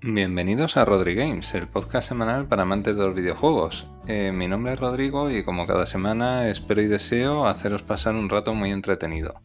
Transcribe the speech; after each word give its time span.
Bienvenidos 0.00 0.76
a 0.76 0.84
Rodri 0.84 1.16
Games, 1.16 1.54
el 1.54 1.66
podcast 1.66 2.10
semanal 2.10 2.46
para 2.46 2.62
amantes 2.62 2.96
de 2.96 3.04
los 3.04 3.16
videojuegos. 3.16 3.88
Eh, 4.06 4.30
mi 4.32 4.46
nombre 4.46 4.74
es 4.74 4.78
Rodrigo 4.78 5.28
y 5.28 5.42
como 5.42 5.66
cada 5.66 5.86
semana 5.86 6.48
espero 6.48 6.80
y 6.82 6.86
deseo 6.86 7.48
haceros 7.48 7.82
pasar 7.82 8.14
un 8.14 8.28
rato 8.28 8.54
muy 8.54 8.70
entretenido. 8.70 9.42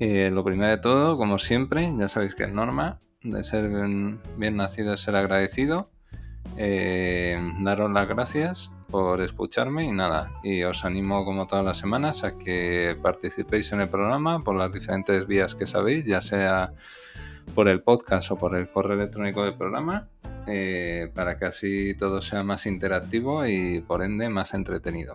Eh, 0.00 0.30
lo 0.32 0.44
primero 0.44 0.70
de 0.70 0.78
todo, 0.78 1.18
como 1.18 1.38
siempre, 1.38 1.92
ya 1.94 2.08
sabéis 2.08 2.34
que 2.34 2.44
es 2.44 2.52
norma, 2.52 3.00
de 3.22 3.44
ser 3.44 3.68
bien, 3.68 4.56
nacido 4.56 4.94
es 4.94 5.00
ser 5.00 5.14
agradecido. 5.14 5.90
Eh, 6.56 7.38
daros 7.60 7.90
las 7.90 8.08
gracias 8.08 8.70
por 8.88 9.20
escucharme 9.20 9.84
y 9.84 9.92
nada, 9.92 10.30
y 10.42 10.62
os 10.62 10.86
animo 10.86 11.22
como 11.26 11.46
todas 11.46 11.66
las 11.66 11.76
semanas 11.76 12.24
a 12.24 12.38
que 12.38 12.96
participéis 13.02 13.72
en 13.72 13.82
el 13.82 13.90
programa 13.90 14.40
por 14.40 14.56
las 14.56 14.72
diferentes 14.72 15.26
vías 15.26 15.54
que 15.54 15.66
sabéis, 15.66 16.06
ya 16.06 16.22
sea 16.22 16.72
por 17.54 17.68
el 17.68 17.82
podcast 17.82 18.30
o 18.30 18.36
por 18.36 18.56
el 18.56 18.68
correo 18.68 18.96
electrónico 18.96 19.42
del 19.42 19.56
programa, 19.56 20.08
eh, 20.46 21.10
para 21.14 21.38
que 21.38 21.46
así 21.46 21.94
todo 21.96 22.20
sea 22.20 22.42
más 22.42 22.66
interactivo 22.66 23.46
y 23.46 23.80
por 23.80 24.02
ende 24.02 24.28
más 24.28 24.54
entretenido. 24.54 25.14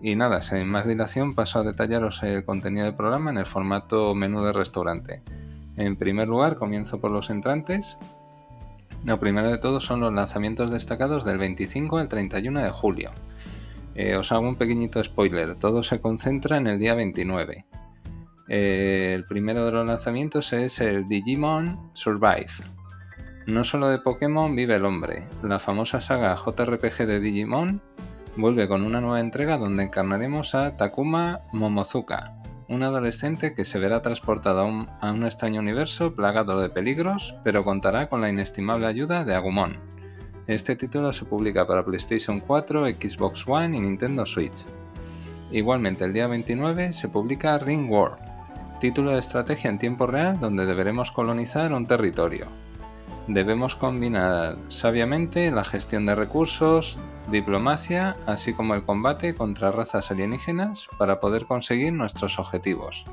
Y 0.00 0.16
nada, 0.16 0.42
sin 0.42 0.68
más 0.68 0.86
dilación 0.86 1.34
paso 1.34 1.60
a 1.60 1.62
detallaros 1.62 2.22
el 2.22 2.44
contenido 2.44 2.84
del 2.84 2.94
programa 2.94 3.30
en 3.30 3.38
el 3.38 3.46
formato 3.46 4.14
menú 4.14 4.42
de 4.42 4.52
restaurante. 4.52 5.22
En 5.76 5.96
primer 5.96 6.28
lugar, 6.28 6.56
comienzo 6.56 7.00
por 7.00 7.10
los 7.10 7.30
entrantes. 7.30 7.96
Lo 9.06 9.18
primero 9.18 9.50
de 9.50 9.58
todo 9.58 9.80
son 9.80 10.00
los 10.00 10.12
lanzamientos 10.12 10.70
destacados 10.70 11.24
del 11.24 11.38
25 11.38 11.98
al 11.98 12.08
31 12.08 12.62
de 12.62 12.70
julio. 12.70 13.12
Eh, 13.94 14.16
os 14.16 14.32
hago 14.32 14.48
un 14.48 14.56
pequeñito 14.56 15.02
spoiler, 15.02 15.54
todo 15.54 15.82
se 15.82 16.00
concentra 16.00 16.56
en 16.56 16.66
el 16.66 16.78
día 16.78 16.94
29. 16.94 17.64
Eh, 18.48 19.12
el 19.14 19.24
primero 19.24 19.64
de 19.64 19.72
los 19.72 19.86
lanzamientos 19.86 20.52
es 20.52 20.80
el 20.80 21.08
Digimon 21.08 21.90
Survive. 21.94 22.50
No 23.46 23.64
solo 23.64 23.88
de 23.88 23.98
Pokémon 23.98 24.54
vive 24.54 24.76
el 24.76 24.84
hombre. 24.84 25.24
La 25.42 25.58
famosa 25.58 26.00
saga 26.00 26.36
JRPG 26.36 27.06
de 27.06 27.20
Digimon 27.20 27.82
vuelve 28.36 28.68
con 28.68 28.82
una 28.82 29.00
nueva 29.00 29.20
entrega 29.20 29.58
donde 29.58 29.84
encarnaremos 29.84 30.54
a 30.54 30.76
Takuma 30.76 31.42
Momozuka, 31.52 32.34
un 32.68 32.82
adolescente 32.82 33.54
que 33.54 33.64
se 33.64 33.78
verá 33.78 34.02
transportado 34.02 34.60
a 34.60 34.64
un, 34.64 34.88
a 35.00 35.12
un, 35.12 35.24
extraño 35.24 35.60
universo 35.60 36.14
plagado 36.14 36.60
de 36.60 36.68
peligros, 36.68 37.36
pero 37.44 37.64
contará 37.64 38.08
con 38.08 38.20
la 38.20 38.28
inestimable 38.28 38.86
ayuda 38.86 39.24
de 39.24 39.34
Agumon. 39.34 39.78
Este 40.46 40.76
título 40.76 41.12
se 41.12 41.24
publica 41.24 41.66
para 41.66 41.84
PlayStation 41.84 42.40
4, 42.40 42.88
Xbox 42.88 43.46
One 43.46 43.76
y 43.76 43.80
Nintendo 43.80 44.26
Switch. 44.26 44.64
Igualmente 45.50 46.04
el 46.04 46.12
día 46.12 46.26
29 46.26 46.92
se 46.92 47.08
publica 47.08 47.58
Ring 47.58 47.90
War, 47.90 48.18
título 48.84 49.12
de 49.12 49.18
estrategia 49.18 49.70
en 49.70 49.78
tiempo 49.78 50.06
real 50.06 50.38
donde 50.38 50.66
deberemos 50.66 51.10
colonizar 51.10 51.72
un 51.72 51.86
territorio. 51.86 52.48
Debemos 53.28 53.76
combinar 53.76 54.56
sabiamente 54.68 55.50
la 55.50 55.64
gestión 55.64 56.04
de 56.04 56.14
recursos, 56.14 56.98
diplomacia, 57.30 58.14
así 58.26 58.52
como 58.52 58.74
el 58.74 58.82
combate 58.82 59.34
contra 59.34 59.72
razas 59.72 60.10
alienígenas 60.10 60.86
para 60.98 61.18
poder 61.18 61.46
conseguir 61.46 61.94
nuestros 61.94 62.38
objetivos. 62.38 63.06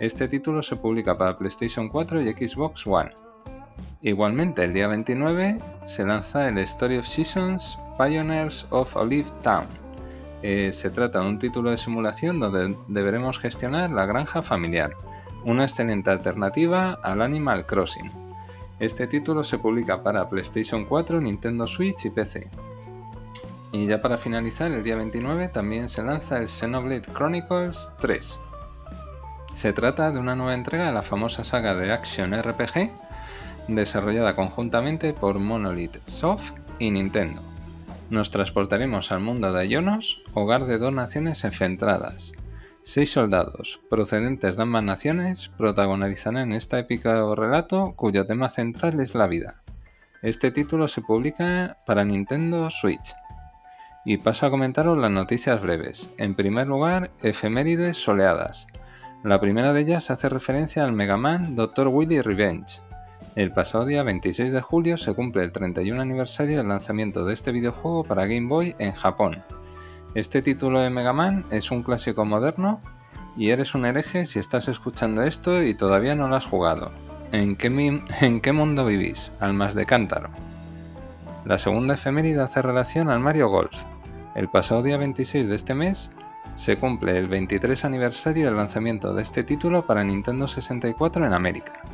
Este 0.00 0.28
título 0.28 0.62
se 0.62 0.76
publica 0.76 1.16
para 1.16 1.38
PlayStation 1.38 1.88
4 1.88 2.20
y 2.20 2.32
Xbox 2.34 2.86
One. 2.86 3.14
Igualmente, 4.02 4.64
el 4.64 4.74
día 4.74 4.86
29 4.86 5.60
se 5.84 6.04
lanza 6.04 6.46
el 6.46 6.58
Story 6.58 6.98
of 6.98 7.06
Seasons 7.06 7.78
Pioneers 7.96 8.66
of 8.68 8.94
Olive 8.96 9.30
Town, 9.40 9.64
eh, 10.42 10.72
se 10.72 10.90
trata 10.90 11.20
de 11.20 11.28
un 11.28 11.38
título 11.38 11.70
de 11.70 11.76
simulación 11.76 12.40
donde 12.40 12.76
deberemos 12.88 13.38
gestionar 13.38 13.90
la 13.90 14.06
granja 14.06 14.42
familiar, 14.42 14.96
una 15.44 15.64
excelente 15.64 16.10
alternativa 16.10 16.98
al 17.02 17.20
Animal 17.22 17.66
Crossing. 17.66 18.10
Este 18.78 19.06
título 19.06 19.44
se 19.44 19.58
publica 19.58 20.02
para 20.02 20.28
PlayStation 20.28 20.86
4, 20.86 21.20
Nintendo 21.20 21.66
Switch 21.66 22.06
y 22.06 22.10
PC. 22.10 22.48
Y 23.72 23.86
ya 23.86 24.00
para 24.00 24.16
finalizar, 24.16 24.72
el 24.72 24.82
día 24.82 24.96
29 24.96 25.48
también 25.48 25.88
se 25.88 26.02
lanza 26.02 26.38
el 26.38 26.48
Xenoblade 26.48 27.12
Chronicles 27.12 27.92
3. 28.00 28.38
Se 29.52 29.72
trata 29.72 30.10
de 30.10 30.18
una 30.18 30.34
nueva 30.34 30.54
entrega 30.54 30.86
de 30.86 30.92
la 30.92 31.02
famosa 31.02 31.44
saga 31.44 31.74
de 31.74 31.92
Action 31.92 32.32
RPG 32.32 32.90
desarrollada 33.68 34.34
conjuntamente 34.34 35.12
por 35.12 35.38
Monolith 35.38 35.98
Soft 36.06 36.52
y 36.78 36.90
Nintendo 36.90 37.49
nos 38.10 38.30
transportaremos 38.30 39.12
al 39.12 39.20
mundo 39.20 39.52
de 39.52 39.68
Ionos, 39.68 40.22
hogar 40.34 40.64
de 40.64 40.78
dos 40.78 40.92
naciones 40.92 41.44
enfrentadas. 41.44 42.32
Seis 42.82 43.12
soldados, 43.12 43.80
procedentes 43.88 44.56
de 44.56 44.62
ambas 44.62 44.82
naciones, 44.82 45.50
protagonizarán 45.56 46.52
este 46.52 46.78
épico 46.78 47.34
relato 47.34 47.92
cuyo 47.94 48.26
tema 48.26 48.48
central 48.48 49.00
es 49.00 49.14
la 49.14 49.26
vida. 49.26 49.62
Este 50.22 50.50
título 50.50 50.88
se 50.88 51.00
publica 51.00 51.76
para 51.86 52.04
Nintendo 52.04 52.68
Switch. 52.70 53.14
Y 54.04 54.16
paso 54.16 54.46
a 54.46 54.50
comentaros 54.50 54.98
las 54.98 55.10
noticias 55.10 55.62
breves. 55.62 56.10
En 56.18 56.34
primer 56.34 56.66
lugar, 56.66 57.10
efemérides 57.22 57.96
soleadas. 57.96 58.66
La 59.22 59.40
primera 59.40 59.72
de 59.72 59.82
ellas 59.82 60.10
hace 60.10 60.28
referencia 60.28 60.82
al 60.82 60.92
Mega 60.92 61.18
Man 61.18 61.54
Dr. 61.54 61.88
Willy 61.88 62.22
Revenge, 62.22 62.80
el 63.36 63.52
pasado 63.52 63.84
día 63.84 64.02
26 64.02 64.52
de 64.52 64.60
julio 64.60 64.96
se 64.96 65.14
cumple 65.14 65.44
el 65.44 65.52
31 65.52 66.00
aniversario 66.00 66.58
del 66.58 66.68
lanzamiento 66.68 67.24
de 67.24 67.34
este 67.34 67.52
videojuego 67.52 68.02
para 68.04 68.26
Game 68.26 68.48
Boy 68.48 68.74
en 68.78 68.92
Japón. 68.92 69.42
Este 70.14 70.42
título 70.42 70.80
de 70.80 70.90
Mega 70.90 71.12
Man 71.12 71.46
es 71.50 71.70
un 71.70 71.82
clásico 71.82 72.24
moderno 72.24 72.80
y 73.36 73.50
eres 73.50 73.74
un 73.74 73.86
hereje 73.86 74.26
si 74.26 74.40
estás 74.40 74.66
escuchando 74.66 75.22
esto 75.22 75.62
y 75.62 75.74
todavía 75.74 76.16
no 76.16 76.26
lo 76.26 76.34
has 76.34 76.46
jugado. 76.46 76.90
¿En 77.30 77.56
qué, 77.56 78.52
mundo 78.52 78.84
vivís? 78.84 79.30
Almas 79.38 79.74
de 79.74 79.86
cántaro. 79.86 80.30
La 81.44 81.56
segunda 81.56 81.94
efeméride 81.94 82.40
hace 82.40 82.60
relación 82.60 83.08
al 83.08 83.20
Mario 83.20 83.48
Golf. 83.48 83.84
El 84.34 84.48
pasado 84.48 84.82
día 84.82 84.96
26 84.96 85.48
de 85.48 85.54
este 85.54 85.74
mes 85.74 86.10
se 86.56 86.76
cumple 86.76 87.16
el 87.16 87.28
23 87.28 87.84
aniversario 87.84 88.46
del 88.46 88.56
lanzamiento 88.56 89.14
de 89.14 89.22
este 89.22 89.44
título 89.44 89.86
para 89.86 90.02
Nintendo 90.02 90.48
64 90.48 91.24
en 91.24 91.32
América 91.32 91.84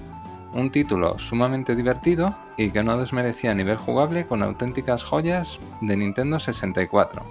un 0.54 0.70
título 0.70 1.18
sumamente 1.18 1.74
divertido 1.74 2.36
y 2.56 2.70
que 2.70 2.82
no 2.82 2.98
desmerecía 2.98 3.50
a 3.50 3.54
nivel 3.54 3.76
jugable 3.76 4.26
con 4.26 4.42
auténticas 4.42 5.04
joyas 5.04 5.60
de 5.80 5.96
Nintendo 5.96 6.38
64. 6.38 7.22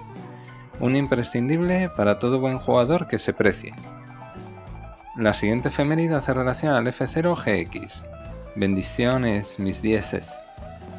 Un 0.80 0.96
imprescindible 0.96 1.90
para 1.96 2.18
todo 2.18 2.40
buen 2.40 2.58
jugador 2.58 3.08
que 3.08 3.18
se 3.18 3.32
precie. 3.32 3.74
La 5.16 5.32
siguiente 5.32 5.68
efeméride 5.68 6.14
hace 6.14 6.34
relación 6.34 6.74
al 6.74 6.86
F0 6.86 7.34
GX. 7.34 8.04
Bendiciones, 8.54 9.58
mis 9.58 9.82
dieces. 9.82 10.40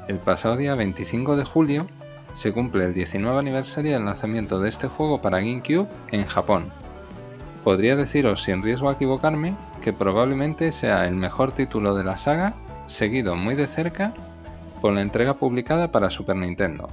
El 0.08 0.18
pasado 0.18 0.58
día 0.58 0.76
25 0.76 1.36
de 1.38 1.46
julio 1.46 1.88
se 2.34 2.52
cumple 2.52 2.86
el 2.86 2.94
19 2.94 3.38
aniversario 3.40 3.94
del 3.94 4.06
lanzamiento 4.06 4.60
de 4.60 4.70
este 4.70 4.88
juego 4.88 5.22
para 5.22 5.40
GameCube 5.40 5.88
en 6.12 6.26
Japón 6.26 6.72
podría 7.68 7.98
deciros 7.98 8.44
sin 8.44 8.64
riesgo 8.64 8.88
a 8.88 8.94
equivocarme 8.94 9.54
que 9.82 9.92
probablemente 9.92 10.72
sea 10.72 11.06
el 11.06 11.16
mejor 11.16 11.52
título 11.52 11.96
de 11.96 12.06
la 12.06 12.16
saga, 12.16 12.54
seguido 12.86 13.36
muy 13.36 13.56
de 13.56 13.68
cerca 13.68 14.14
por 14.80 14.94
la 14.94 15.02
entrega 15.02 15.34
publicada 15.34 15.92
para 15.92 16.10
Super 16.10 16.38
Nintendo. 16.38 16.88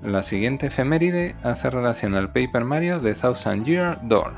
La 0.00 0.22
siguiente 0.22 0.68
efeméride 0.68 1.36
hace 1.42 1.68
relación 1.68 2.14
al 2.14 2.32
Paper 2.32 2.64
Mario 2.64 3.00
de 3.00 3.12
Thousand 3.12 3.66
Year 3.66 3.98
Door. 4.04 4.32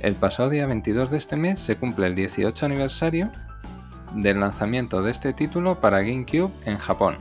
El 0.00 0.14
pasado 0.14 0.50
día 0.50 0.66
22 0.66 1.10
de 1.10 1.16
este 1.16 1.36
mes 1.36 1.58
se 1.58 1.76
cumple 1.76 2.08
el 2.08 2.14
18 2.14 2.66
aniversario 2.66 3.32
del 4.14 4.40
lanzamiento 4.40 5.00
de 5.00 5.10
este 5.10 5.32
título 5.32 5.80
para 5.80 6.02
GameCube 6.02 6.52
en 6.66 6.76
Japón. 6.76 7.16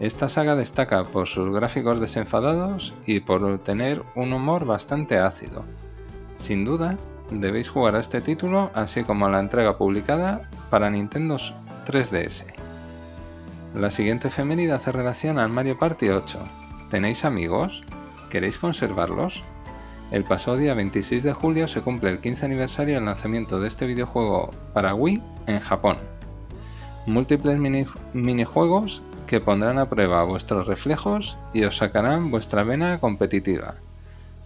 Esta 0.00 0.30
saga 0.30 0.56
destaca 0.56 1.04
por 1.04 1.26
sus 1.28 1.54
gráficos 1.54 2.00
desenfadados 2.00 2.94
y 3.04 3.20
por 3.20 3.58
tener 3.58 4.02
un 4.14 4.32
humor 4.32 4.64
bastante 4.64 5.18
ácido. 5.18 5.66
Sin 6.36 6.64
duda, 6.64 6.98
debéis 7.30 7.68
jugar 7.68 7.96
a 7.96 8.00
este 8.00 8.20
título, 8.20 8.70
así 8.74 9.04
como 9.04 9.26
a 9.26 9.30
la 9.30 9.40
entrega 9.40 9.78
publicada 9.78 10.48
para 10.70 10.90
Nintendo 10.90 11.36
3DS. 11.36 12.44
La 13.74 13.90
siguiente 13.90 14.28
efeméride 14.28 14.72
hace 14.72 14.92
relación 14.92 15.38
al 15.38 15.48
Mario 15.48 15.78
Party 15.78 16.08
8. 16.08 16.38
¿Tenéis 16.90 17.24
amigos? 17.24 17.82
¿Queréis 18.30 18.58
conservarlos? 18.58 19.42
El 20.10 20.22
pasado 20.24 20.56
día 20.56 20.74
26 20.74 21.22
de 21.22 21.32
julio 21.32 21.66
se 21.66 21.80
cumple 21.80 22.10
el 22.10 22.20
15 22.20 22.46
aniversario 22.46 22.94
del 22.96 23.06
lanzamiento 23.06 23.58
de 23.58 23.66
este 23.66 23.86
videojuego 23.86 24.50
para 24.72 24.94
Wii 24.94 25.22
en 25.46 25.60
Japón. 25.60 25.98
Múltiples 27.06 27.58
minijuegos 28.12 29.02
que 29.26 29.40
pondrán 29.40 29.78
a 29.78 29.88
prueba 29.88 30.22
vuestros 30.24 30.66
reflejos 30.66 31.36
y 31.52 31.64
os 31.64 31.76
sacarán 31.76 32.30
vuestra 32.30 32.62
vena 32.62 33.00
competitiva. 33.00 33.76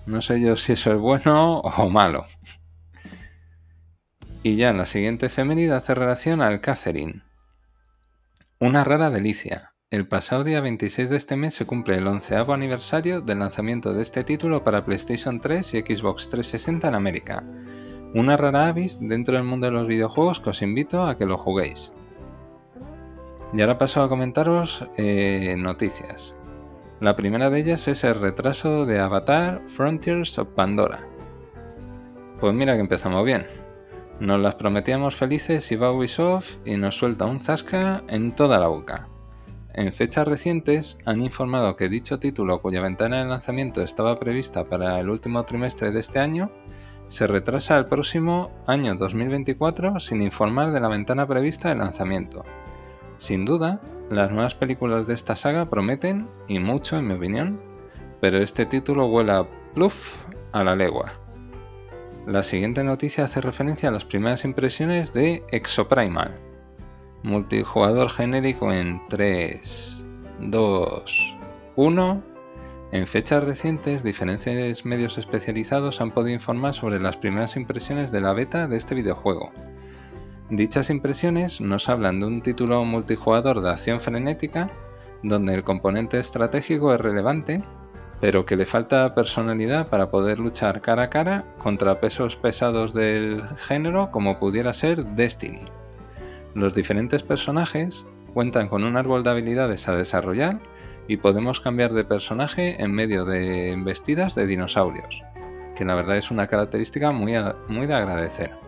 No 0.08 0.22
sé 0.22 0.40
yo 0.40 0.56
si 0.56 0.72
eso 0.72 0.90
es 0.94 0.98
bueno 0.98 1.58
o 1.58 1.90
malo. 1.90 2.24
Y 4.42 4.56
ya 4.56 4.70
en 4.70 4.78
la 4.78 4.86
siguiente 4.86 5.26
efeméride 5.26 5.74
hace 5.74 5.94
relación 5.94 6.40
al 6.40 6.62
Catherine. 6.62 7.24
Una 8.58 8.84
rara 8.84 9.10
delicia. 9.10 9.74
El 9.90 10.08
pasado 10.08 10.44
día 10.44 10.62
26 10.62 11.10
de 11.10 11.16
este 11.18 11.36
mes 11.36 11.52
se 11.52 11.66
cumple 11.66 11.96
el 11.96 12.06
onceavo 12.06 12.54
aniversario 12.54 13.20
del 13.20 13.40
lanzamiento 13.40 13.92
de 13.92 14.00
este 14.00 14.24
título 14.24 14.64
para 14.64 14.82
PlayStation 14.86 15.40
3 15.40 15.74
y 15.74 15.80
Xbox 15.80 16.30
360 16.30 16.88
en 16.88 16.94
América. 16.94 17.44
Una 18.14 18.38
rara 18.38 18.68
avis 18.68 19.00
dentro 19.02 19.34
del 19.34 19.44
mundo 19.44 19.66
de 19.66 19.72
los 19.72 19.86
videojuegos 19.86 20.40
que 20.40 20.48
os 20.48 20.62
invito 20.62 21.02
a 21.02 21.18
que 21.18 21.26
lo 21.26 21.36
juguéis. 21.36 21.92
Y 23.52 23.60
ahora 23.60 23.76
paso 23.76 24.02
a 24.02 24.08
comentaros 24.08 24.88
eh, 24.96 25.54
noticias. 25.58 26.34
La 27.00 27.14
primera 27.14 27.48
de 27.48 27.60
ellas 27.60 27.86
es 27.86 28.02
el 28.02 28.20
retraso 28.20 28.84
de 28.84 28.98
Avatar 28.98 29.62
Frontiers 29.66 30.36
of 30.36 30.48
Pandora. 30.56 31.06
Pues 32.40 32.52
mira 32.52 32.74
que 32.74 32.80
empezamos 32.80 33.24
bien. 33.24 33.46
Nos 34.18 34.40
las 34.40 34.56
prometíamos 34.56 35.14
felices 35.14 35.70
y 35.70 35.76
va 35.76 35.92
Ubisoft 35.92 36.56
y 36.64 36.76
nos 36.76 36.96
suelta 36.96 37.26
un 37.26 37.38
zasca 37.38 38.02
en 38.08 38.34
toda 38.34 38.58
la 38.58 38.66
boca. 38.66 39.08
En 39.74 39.92
fechas 39.92 40.26
recientes 40.26 40.98
han 41.04 41.20
informado 41.20 41.76
que 41.76 41.88
dicho 41.88 42.18
título, 42.18 42.60
cuya 42.60 42.80
ventana 42.80 43.18
de 43.18 43.28
lanzamiento 43.28 43.80
estaba 43.80 44.18
prevista 44.18 44.68
para 44.68 44.98
el 44.98 45.08
último 45.08 45.44
trimestre 45.44 45.92
de 45.92 46.00
este 46.00 46.18
año, 46.18 46.50
se 47.06 47.28
retrasa 47.28 47.76
al 47.76 47.86
próximo 47.86 48.50
año 48.66 48.96
2024 48.96 50.00
sin 50.00 50.20
informar 50.20 50.72
de 50.72 50.80
la 50.80 50.88
ventana 50.88 51.28
prevista 51.28 51.68
de 51.68 51.76
lanzamiento. 51.76 52.44
Sin 53.18 53.44
duda, 53.44 53.80
las 54.10 54.30
nuevas 54.30 54.54
películas 54.54 55.06
de 55.06 55.14
esta 55.14 55.36
saga 55.36 55.68
prometen, 55.68 56.28
y 56.46 56.60
mucho 56.60 56.96
en 56.96 57.08
mi 57.08 57.14
opinión, 57.14 57.60
pero 58.20 58.38
este 58.38 58.64
título 58.64 59.08
vuela 59.08 59.46
pluf 59.74 60.24
a 60.52 60.64
la 60.64 60.74
legua. 60.74 61.12
La 62.26 62.42
siguiente 62.42 62.84
noticia 62.84 63.24
hace 63.24 63.40
referencia 63.40 63.88
a 63.88 63.92
las 63.92 64.04
primeras 64.04 64.44
impresiones 64.44 65.12
de 65.12 65.42
Exoprimal, 65.50 66.34
multijugador 67.22 68.10
genérico 68.10 68.72
en 68.72 69.00
3, 69.08 70.06
2, 70.40 71.36
1. 71.76 72.22
En 72.92 73.06
fechas 73.06 73.44
recientes, 73.44 74.02
diferentes 74.02 74.84
medios 74.84 75.18
especializados 75.18 76.00
han 76.00 76.10
podido 76.10 76.34
informar 76.34 76.72
sobre 76.72 77.00
las 77.00 77.16
primeras 77.16 77.56
impresiones 77.56 78.12
de 78.12 78.20
la 78.20 78.32
beta 78.32 78.68
de 78.68 78.76
este 78.76 78.94
videojuego. 78.94 79.50
Dichas 80.50 80.90
impresiones 80.90 81.60
nos 81.60 81.88
hablan 81.88 82.20
de 82.20 82.26
un 82.26 82.42
título 82.42 82.84
multijugador 82.84 83.60
de 83.60 83.70
acción 83.70 84.00
frenética, 84.00 84.70
donde 85.22 85.54
el 85.54 85.64
componente 85.64 86.18
estratégico 86.18 86.94
es 86.94 87.00
relevante 87.00 87.62
pero 88.20 88.44
que 88.44 88.56
le 88.56 88.66
falta 88.66 89.14
personalidad 89.14 89.88
para 89.88 90.10
poder 90.10 90.38
luchar 90.38 90.80
cara 90.80 91.04
a 91.04 91.10
cara 91.10 91.44
contra 91.58 92.00
pesos 92.00 92.36
pesados 92.36 92.92
del 92.92 93.42
género 93.56 94.10
como 94.10 94.38
pudiera 94.38 94.72
ser 94.72 95.04
Destiny. 95.04 95.66
Los 96.54 96.74
diferentes 96.74 97.22
personajes 97.22 98.06
cuentan 98.34 98.68
con 98.68 98.84
un 98.84 98.96
árbol 98.96 99.22
de 99.22 99.30
habilidades 99.30 99.88
a 99.88 99.96
desarrollar 99.96 100.60
y 101.06 101.18
podemos 101.18 101.60
cambiar 101.60 101.92
de 101.92 102.04
personaje 102.04 102.82
en 102.82 102.92
medio 102.92 103.24
de 103.24 103.70
embestidas 103.70 104.34
de 104.34 104.46
dinosaurios, 104.46 105.22
que 105.76 105.84
la 105.84 105.94
verdad 105.94 106.16
es 106.16 106.30
una 106.30 106.46
característica 106.46 107.12
muy, 107.12 107.34
muy 107.68 107.86
de 107.86 107.94
agradecer. 107.94 108.67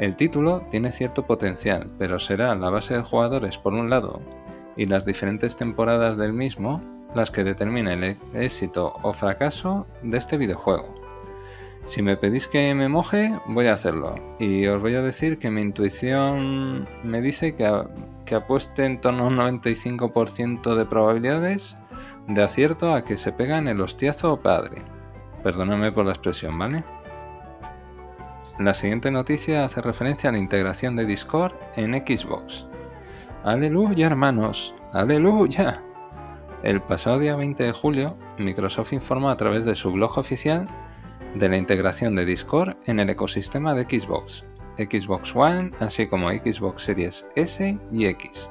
El 0.00 0.16
título 0.16 0.62
tiene 0.70 0.92
cierto 0.92 1.26
potencial, 1.26 1.90
pero 1.98 2.18
será 2.18 2.54
la 2.54 2.70
base 2.70 2.94
de 2.94 3.02
jugadores 3.02 3.58
por 3.58 3.74
un 3.74 3.90
lado 3.90 4.22
y 4.74 4.86
las 4.86 5.04
diferentes 5.04 5.58
temporadas 5.58 6.16
del 6.16 6.32
mismo 6.32 6.82
las 7.14 7.30
que 7.30 7.44
determinen 7.44 8.02
el 8.02 8.16
éxito 8.32 8.94
o 9.02 9.12
fracaso 9.12 9.86
de 10.02 10.16
este 10.16 10.38
videojuego. 10.38 10.94
Si 11.84 12.00
me 12.00 12.16
pedís 12.16 12.46
que 12.46 12.74
me 12.74 12.88
moje, 12.88 13.38
voy 13.48 13.66
a 13.66 13.74
hacerlo. 13.74 14.14
Y 14.38 14.66
os 14.68 14.80
voy 14.80 14.94
a 14.94 15.02
decir 15.02 15.38
que 15.38 15.50
mi 15.50 15.60
intuición 15.60 16.88
me 17.04 17.20
dice 17.20 17.54
que, 17.54 17.70
que 18.24 18.36
apueste 18.36 18.86
en 18.86 19.02
torno 19.02 19.24
a 19.24 19.28
un 19.28 19.36
95% 19.36 20.76
de 20.76 20.86
probabilidades 20.86 21.76
de 22.26 22.42
acierto 22.42 22.94
a 22.94 23.04
que 23.04 23.18
se 23.18 23.32
pegan 23.32 23.68
el 23.68 23.82
hostiazo 23.82 24.40
padre. 24.40 24.80
Perdóname 25.42 25.92
por 25.92 26.06
la 26.06 26.12
expresión, 26.12 26.58
¿vale? 26.58 26.84
La 28.60 28.74
siguiente 28.74 29.10
noticia 29.10 29.64
hace 29.64 29.80
referencia 29.80 30.28
a 30.28 30.34
la 30.34 30.38
integración 30.38 30.94
de 30.94 31.06
Discord 31.06 31.54
en 31.76 31.94
Xbox. 31.94 32.66
Aleluya, 33.42 34.06
hermanos, 34.06 34.74
aleluya. 34.92 35.82
El 36.62 36.82
pasado 36.82 37.18
día 37.18 37.36
20 37.36 37.62
de 37.62 37.72
julio, 37.72 38.18
Microsoft 38.36 38.92
informó 38.92 39.30
a 39.30 39.36
través 39.38 39.64
de 39.64 39.74
su 39.74 39.90
blog 39.90 40.18
oficial 40.18 40.68
de 41.36 41.48
la 41.48 41.56
integración 41.56 42.14
de 42.14 42.26
Discord 42.26 42.76
en 42.84 43.00
el 43.00 43.08
ecosistema 43.08 43.72
de 43.72 43.84
Xbox, 43.84 44.44
Xbox 44.76 45.34
One, 45.34 45.70
así 45.78 46.06
como 46.06 46.28
Xbox 46.28 46.82
Series 46.82 47.26
S 47.36 47.78
y 47.90 48.04
X. 48.04 48.50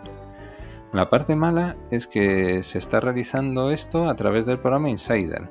La 0.91 1.07
parte 1.07 1.35
mala 1.35 1.77
es 1.91 2.07
que 2.07 2.63
se 2.63 2.79
está 2.79 2.99
realizando 2.99 3.69
esto 3.69 4.09
a 4.09 4.15
través 4.15 4.47
del 4.47 4.57
programa 4.57 4.89
Insider, 4.89 5.47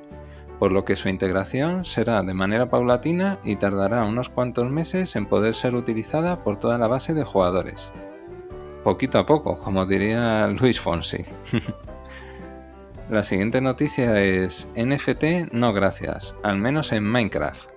por 0.59 0.71
lo 0.73 0.83
que 0.83 0.97
su 0.97 1.09
integración 1.09 1.85
será 1.85 2.21
de 2.21 2.33
manera 2.33 2.69
paulatina 2.69 3.39
y 3.43 3.55
tardará 3.55 4.03
unos 4.03 4.29
cuantos 4.29 4.69
meses 4.69 5.15
en 5.15 5.25
poder 5.25 5.55
ser 5.55 5.73
utilizada 5.73 6.43
por 6.43 6.57
toda 6.57 6.77
la 6.77 6.87
base 6.87 7.13
de 7.13 7.23
jugadores. 7.23 7.91
Poquito 8.83 9.19
a 9.19 9.25
poco, 9.25 9.57
como 9.57 9.85
diría 9.85 10.47
Luis 10.47 10.79
Fonsi. 10.79 11.25
La 13.09 13.23
siguiente 13.23 13.59
noticia 13.59 14.21
es 14.21 14.69
NFT 14.75 15.51
no 15.51 15.73
gracias, 15.73 16.35
al 16.43 16.59
menos 16.59 16.91
en 16.91 17.03
Minecraft. 17.03 17.71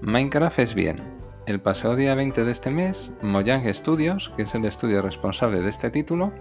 Minecraft 0.00 0.58
es 0.60 0.74
bien. 0.74 1.02
El 1.46 1.60
pasado 1.60 1.94
día 1.94 2.14
20 2.14 2.44
de 2.44 2.52
este 2.52 2.70
mes, 2.70 3.12
Mojang 3.20 3.66
Studios, 3.74 4.32
que 4.34 4.42
es 4.42 4.54
el 4.54 4.64
estudio 4.64 5.02
responsable 5.02 5.60
de 5.60 5.68
este 5.68 5.90
título, 5.90 6.32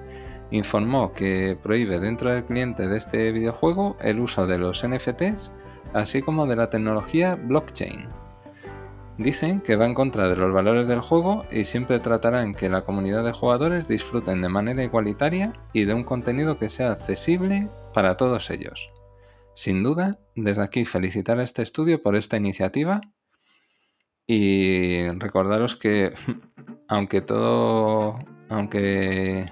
informó 0.51 1.11
que 1.11 1.57
prohíbe 1.61 1.99
dentro 1.99 2.31
del 2.31 2.45
cliente 2.45 2.87
de 2.87 2.97
este 2.97 3.31
videojuego 3.31 3.97
el 3.99 4.19
uso 4.19 4.45
de 4.47 4.59
los 4.59 4.87
NFTs, 4.87 5.51
así 5.93 6.21
como 6.21 6.45
de 6.47 6.55
la 6.55 6.69
tecnología 6.69 7.35
blockchain. 7.35 8.07
Dicen 9.17 9.61
que 9.61 9.75
va 9.75 9.85
en 9.85 9.93
contra 9.93 10.29
de 10.29 10.35
los 10.35 10.51
valores 10.51 10.87
del 10.87 11.01
juego 11.01 11.45
y 11.51 11.65
siempre 11.65 11.99
tratarán 11.99 12.55
que 12.55 12.69
la 12.69 12.83
comunidad 12.83 13.23
de 13.23 13.33
jugadores 13.33 13.87
disfruten 13.87 14.41
de 14.41 14.49
manera 14.49 14.83
igualitaria 14.83 15.53
y 15.73 15.83
de 15.83 15.93
un 15.93 16.03
contenido 16.03 16.57
que 16.57 16.69
sea 16.69 16.91
accesible 16.91 17.69
para 17.93 18.17
todos 18.17 18.49
ellos. 18.49 18.89
Sin 19.53 19.83
duda, 19.83 20.17
desde 20.35 20.63
aquí 20.63 20.85
felicitar 20.85 21.39
a 21.39 21.43
este 21.43 21.61
estudio 21.61 22.01
por 22.01 22.15
esta 22.15 22.37
iniciativa 22.37 23.01
y 24.25 25.07
recordaros 25.09 25.75
que 25.75 26.13
aunque 26.87 27.21
todo, 27.21 28.17
aunque 28.49 29.51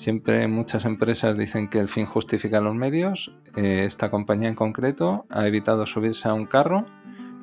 siempre 0.00 0.48
muchas 0.48 0.86
empresas 0.86 1.36
dicen 1.36 1.68
que 1.68 1.78
el 1.78 1.86
fin 1.86 2.06
justifica 2.06 2.62
los 2.62 2.74
medios, 2.74 3.34
eh, 3.54 3.84
esta 3.84 4.08
compañía 4.08 4.48
en 4.48 4.54
concreto 4.54 5.26
ha 5.28 5.46
evitado 5.46 5.84
subirse 5.84 6.26
a 6.26 6.32
un 6.32 6.46
carro 6.46 6.86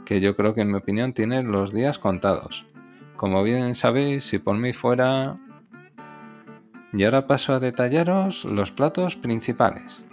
que 0.06 0.20
yo 0.22 0.36
creo 0.36 0.56
que 0.56 0.62
en 0.62 0.72
mi 0.72 0.78
opinión 0.78 1.14
tiene 1.14 1.44
los 1.44 1.72
días 1.72 2.00
contados. 2.00 2.66
Como 3.16 3.44
bien 3.44 3.76
sabéis, 3.76 4.24
si 4.24 4.40
por 4.40 4.58
mí 4.58 4.74
fuera... 4.74 5.38
Y 6.94 7.04
ahora 7.04 7.28
paso 7.28 7.54
a 7.54 7.60
detallaros 7.60 8.44
los 8.46 8.72
platos 8.72 9.16
principales. 9.16 10.04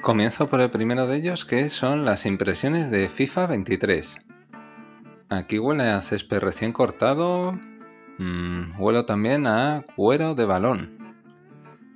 Comienzo 0.00 0.48
por 0.48 0.60
el 0.60 0.70
primero 0.70 1.06
de 1.06 1.16
ellos, 1.16 1.44
que 1.44 1.68
son 1.68 2.06
las 2.06 2.24
impresiones 2.24 2.90
de 2.90 3.10
FIFA 3.10 3.46
23. 3.46 4.20
Aquí 5.28 5.58
huele 5.58 5.90
a 5.90 6.00
césped 6.00 6.38
recién 6.38 6.72
cortado. 6.72 7.58
Mm, 8.16 8.80
huelo 8.80 9.04
también 9.04 9.46
a 9.46 9.84
cuero 9.96 10.34
de 10.34 10.46
balón. 10.46 10.99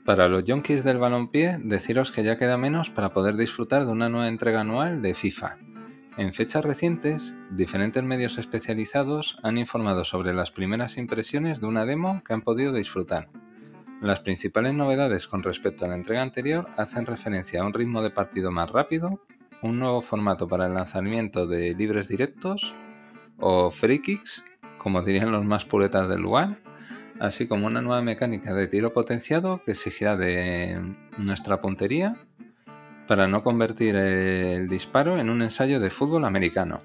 Para 0.05 0.29
los 0.29 0.45
junkies 0.47 0.85
del 0.85 0.99
balonpié, 0.99 1.57
deciros 1.63 2.13
que 2.13 2.23
ya 2.23 2.37
queda 2.37 2.59
menos 2.59 2.91
para 2.91 3.15
poder 3.15 3.39
disfrutar 3.39 3.87
de 3.87 3.93
una 3.93 4.11
nueva 4.11 4.29
entrega 4.29 4.61
anual 4.61 5.01
de 5.01 5.15
FIFA. 5.15 5.57
En 6.19 6.35
fechas 6.35 6.63
recientes, 6.63 7.35
diferentes 7.51 8.03
medios 8.03 8.37
especializados 8.37 9.39
han 9.43 9.57
informado 9.57 10.05
sobre 10.05 10.35
las 10.35 10.51
primeras 10.51 10.99
impresiones 10.99 11.63
de 11.63 11.69
una 11.69 11.87
demo 11.87 12.23
que 12.23 12.35
han 12.35 12.43
podido 12.43 12.75
disfrutar. 12.75 13.31
Las 14.03 14.21
principales 14.21 14.75
novedades 14.75 15.27
con 15.27 15.43
respecto 15.43 15.87
a 15.87 15.89
la 15.89 15.95
entrega 15.95 16.21
anterior 16.21 16.69
hacen 16.77 17.07
referencia 17.07 17.63
a 17.63 17.65
un 17.65 17.73
ritmo 17.73 18.03
de 18.03 18.11
partido 18.11 18.51
más 18.51 18.71
rápido, 18.71 19.23
un 19.63 19.79
nuevo 19.79 20.03
formato 20.03 20.47
para 20.47 20.67
el 20.67 20.75
lanzamiento 20.75 21.47
de 21.47 21.75
libres 21.75 22.09
directos 22.09 22.75
o 23.39 23.71
free 23.71 24.03
kicks, 24.03 24.45
como 24.77 25.01
dirían 25.01 25.33
los 25.33 25.47
más 25.47 25.65
puretas 25.65 26.11
del 26.11 26.21
lugar, 26.21 26.61
así 27.21 27.47
como 27.47 27.67
una 27.67 27.83
nueva 27.83 28.03
mecánica 28.03 28.55
de 28.55 28.67
tiro 28.67 28.93
potenciado 28.93 29.63
que 29.65 29.73
exigirá 29.73 30.17
de 30.17 30.81
nuestra 31.19 31.61
puntería 31.61 32.17
para 33.07 33.29
no 33.29 33.43
convertir 33.43 33.97
el 33.97 34.69
disparo 34.69 35.19
en 35.19 35.31
un 35.31 35.43
ensayo 35.43 35.81
de 35.81 35.91
fútbol 35.91 36.25
americano. 36.25 36.81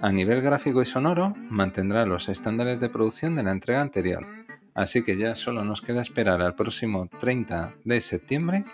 A 0.00 0.12
nivel 0.12 0.40
gráfico 0.40 0.82
y 0.82 0.86
sonoro, 0.86 1.34
mantendrá 1.48 2.06
los 2.06 2.28
estándares 2.28 2.80
de 2.80 2.88
producción 2.88 3.36
de 3.36 3.42
la 3.42 3.52
entrega 3.52 3.80
anterior, 3.80 4.26
Así 4.74 5.04
que 5.04 5.16
ya 5.16 5.36
solo 5.36 5.64
nos 5.64 5.80
queda 5.80 6.02
esperar 6.02 6.42
al 6.42 6.56
próximo 6.56 7.06
30 7.06 7.76
de 7.84 8.00
septiembre 8.00 8.64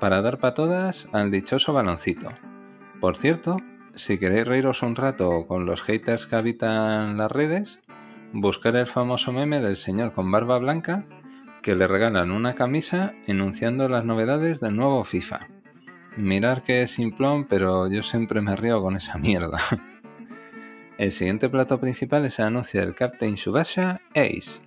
para 0.00 0.22
dar 0.22 0.38
patadas 0.38 1.06
al 1.12 1.30
dichoso 1.30 1.74
baloncito. 1.74 2.30
Por 2.98 3.16
cierto, 3.16 3.58
si 3.94 4.18
queréis 4.18 4.48
reíros 4.48 4.82
un 4.82 4.96
rato 4.96 5.46
con 5.46 5.66
los 5.66 5.82
haters 5.82 6.26
que 6.26 6.36
habitan 6.36 7.18
las 7.18 7.30
redes, 7.30 7.80
buscar 8.34 8.74
el 8.74 8.88
famoso 8.88 9.32
meme 9.32 9.60
del 9.60 9.76
señor 9.76 10.12
con 10.12 10.30
barba 10.30 10.58
blanca 10.58 11.06
que 11.62 11.76
le 11.76 11.86
regalan 11.86 12.32
una 12.32 12.54
camisa 12.54 13.14
enunciando 13.26 13.88
las 13.88 14.04
novedades 14.04 14.60
del 14.60 14.74
nuevo 14.74 15.04
FIFA. 15.04 15.46
Mirar 16.16 16.62
que 16.62 16.82
es 16.82 16.90
simplón, 16.90 17.46
pero 17.46 17.88
yo 17.88 18.02
siempre 18.02 18.40
me 18.40 18.56
río 18.56 18.82
con 18.82 18.96
esa 18.96 19.18
mierda. 19.18 19.58
El 20.98 21.10
siguiente 21.10 21.48
plato 21.48 21.80
principal 21.80 22.24
es 22.24 22.38
el 22.38 22.44
anuncio 22.44 22.80
del 22.80 22.94
Captain 22.94 23.36
Subasha 23.36 24.00
Ace, 24.14 24.62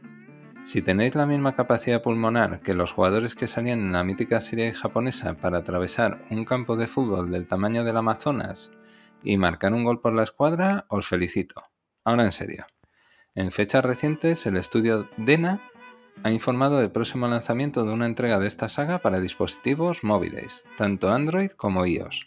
Si 0.64 0.82
tenéis 0.82 1.16
la 1.16 1.26
misma 1.26 1.54
capacidad 1.54 2.02
pulmonar 2.02 2.60
que 2.60 2.74
los 2.74 2.92
jugadores 2.92 3.34
que 3.34 3.48
salían 3.48 3.80
en 3.80 3.94
la 3.94 4.04
mítica 4.04 4.42
serie 4.42 4.74
japonesa 4.74 5.38
para 5.38 5.60
atravesar 5.60 6.26
un 6.30 6.44
campo 6.44 6.76
de 6.76 6.88
fútbol 6.88 7.32
del 7.32 7.48
tamaño 7.48 7.86
del 7.86 7.96
Amazonas 7.96 8.72
y 9.24 9.38
marcar 9.38 9.74
un 9.74 9.86
gol 9.86 10.02
por 10.02 10.14
la 10.14 10.24
escuadra, 10.24 10.86
os 10.90 11.08
felicito. 11.08 11.64
Ahora 12.04 12.26
en 12.26 12.34
serio. 12.34 12.66
En 13.38 13.52
fechas 13.52 13.86
recientes, 13.86 14.48
el 14.48 14.58
estudio 14.58 15.08
Dena 15.16 15.62
ha 16.24 16.32
informado 16.32 16.80
del 16.80 16.90
próximo 16.90 17.28
lanzamiento 17.28 17.86
de 17.86 17.94
una 17.94 18.08
entrega 18.08 18.40
de 18.40 18.48
esta 18.48 18.68
saga 18.68 18.98
para 18.98 19.20
dispositivos 19.20 20.04
móviles, 20.04 20.66
tanto 20.76 21.12
Android 21.12 21.52
como 21.52 21.86
iOS, 21.86 22.26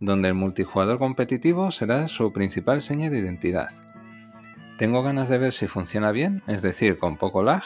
donde 0.00 0.28
el 0.28 0.34
multijugador 0.34 0.98
competitivo 0.98 1.70
será 1.70 2.08
su 2.08 2.32
principal 2.32 2.80
seña 2.80 3.10
de 3.10 3.18
identidad. 3.18 3.68
Tengo 4.78 5.02
ganas 5.02 5.28
de 5.28 5.36
ver 5.36 5.52
si 5.52 5.66
funciona 5.66 6.12
bien, 6.12 6.42
es 6.46 6.62
decir, 6.62 6.98
con 6.98 7.18
poco 7.18 7.42
lag, 7.42 7.64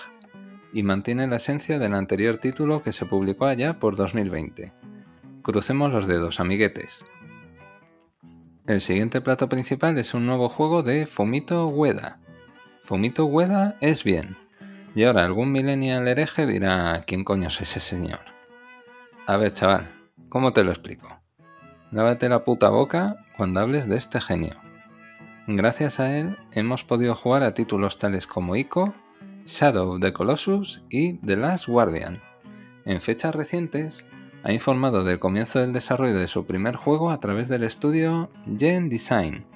y 0.73 0.83
mantiene 0.83 1.29
la 1.29 1.37
esencia 1.37 1.79
del 1.79 1.95
anterior 1.95 2.39
título 2.39 2.83
que 2.83 2.93
se 2.93 3.07
publicó 3.07 3.45
allá 3.45 3.79
por 3.79 3.95
2020. 3.95 4.73
Crucemos 5.43 5.93
los 5.93 6.09
dedos, 6.09 6.41
amiguetes. 6.41 7.05
El 8.67 8.81
siguiente 8.81 9.21
plato 9.21 9.49
principal 9.49 9.97
es 9.99 10.15
un 10.15 10.27
nuevo 10.27 10.49
juego 10.49 10.83
de 10.83 11.07
Fumito 11.07 11.69
Ueda. 11.69 12.19
Fumito 12.83 13.27
Ueda 13.27 13.77
es 13.81 14.03
bien. 14.03 14.37
Y 14.97 15.05
ahora 15.05 15.25
algún 15.25 15.53
millennial 15.53 16.09
hereje 16.09 16.47
dirá, 16.47 17.05
¿quién 17.07 17.23
coño 17.23 17.47
es 17.47 17.61
ese 17.61 17.79
señor? 17.79 18.19
A 19.25 19.37
ver, 19.37 19.53
chaval, 19.53 19.89
¿cómo 20.29 20.53
te 20.53 20.65
lo 20.65 20.73
explico? 20.73 21.21
Lávate 21.93 22.29
la 22.29 22.43
puta 22.43 22.71
boca 22.71 23.25
cuando 23.37 23.61
hables 23.61 23.89
de 23.89 23.97
este 23.97 24.21
genio. 24.21 24.57
Gracias 25.47 26.01
a 26.01 26.19
él 26.19 26.37
hemos 26.51 26.83
podido 26.83 27.15
jugar 27.15 27.45
a 27.45 27.55
títulos 27.55 28.01
tales 28.01 28.27
como 28.27 28.57
Ico, 28.57 28.93
Shadow 29.45 29.93
of 29.93 30.01
the 30.01 30.13
Colossus 30.13 30.83
y 30.91 31.19
The 31.19 31.37
Last 31.37 31.69
Guardian. 31.69 32.21
En 32.85 33.01
fechas 33.01 33.33
recientes, 33.33 34.05
ha 34.43 34.53
informado 34.53 35.05
del 35.05 35.21
comienzo 35.21 35.61
del 35.61 35.73
desarrollo 35.73 36.19
de 36.19 36.27
su 36.27 36.47
primer 36.47 36.75
juego 36.75 37.13
a 37.13 37.21
través 37.21 37.49
del 37.49 37.63
estudio 37.63 38.29
Gen 38.59 38.89
Design. 38.89 39.52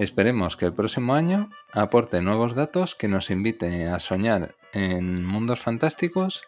Esperemos 0.00 0.56
que 0.56 0.64
el 0.64 0.72
próximo 0.72 1.12
año 1.12 1.50
aporte 1.74 2.22
nuevos 2.22 2.54
datos 2.54 2.94
que 2.94 3.06
nos 3.06 3.28
invite 3.28 3.86
a 3.86 3.98
soñar 3.98 4.54
en 4.72 5.26
mundos 5.26 5.60
fantásticos 5.60 6.44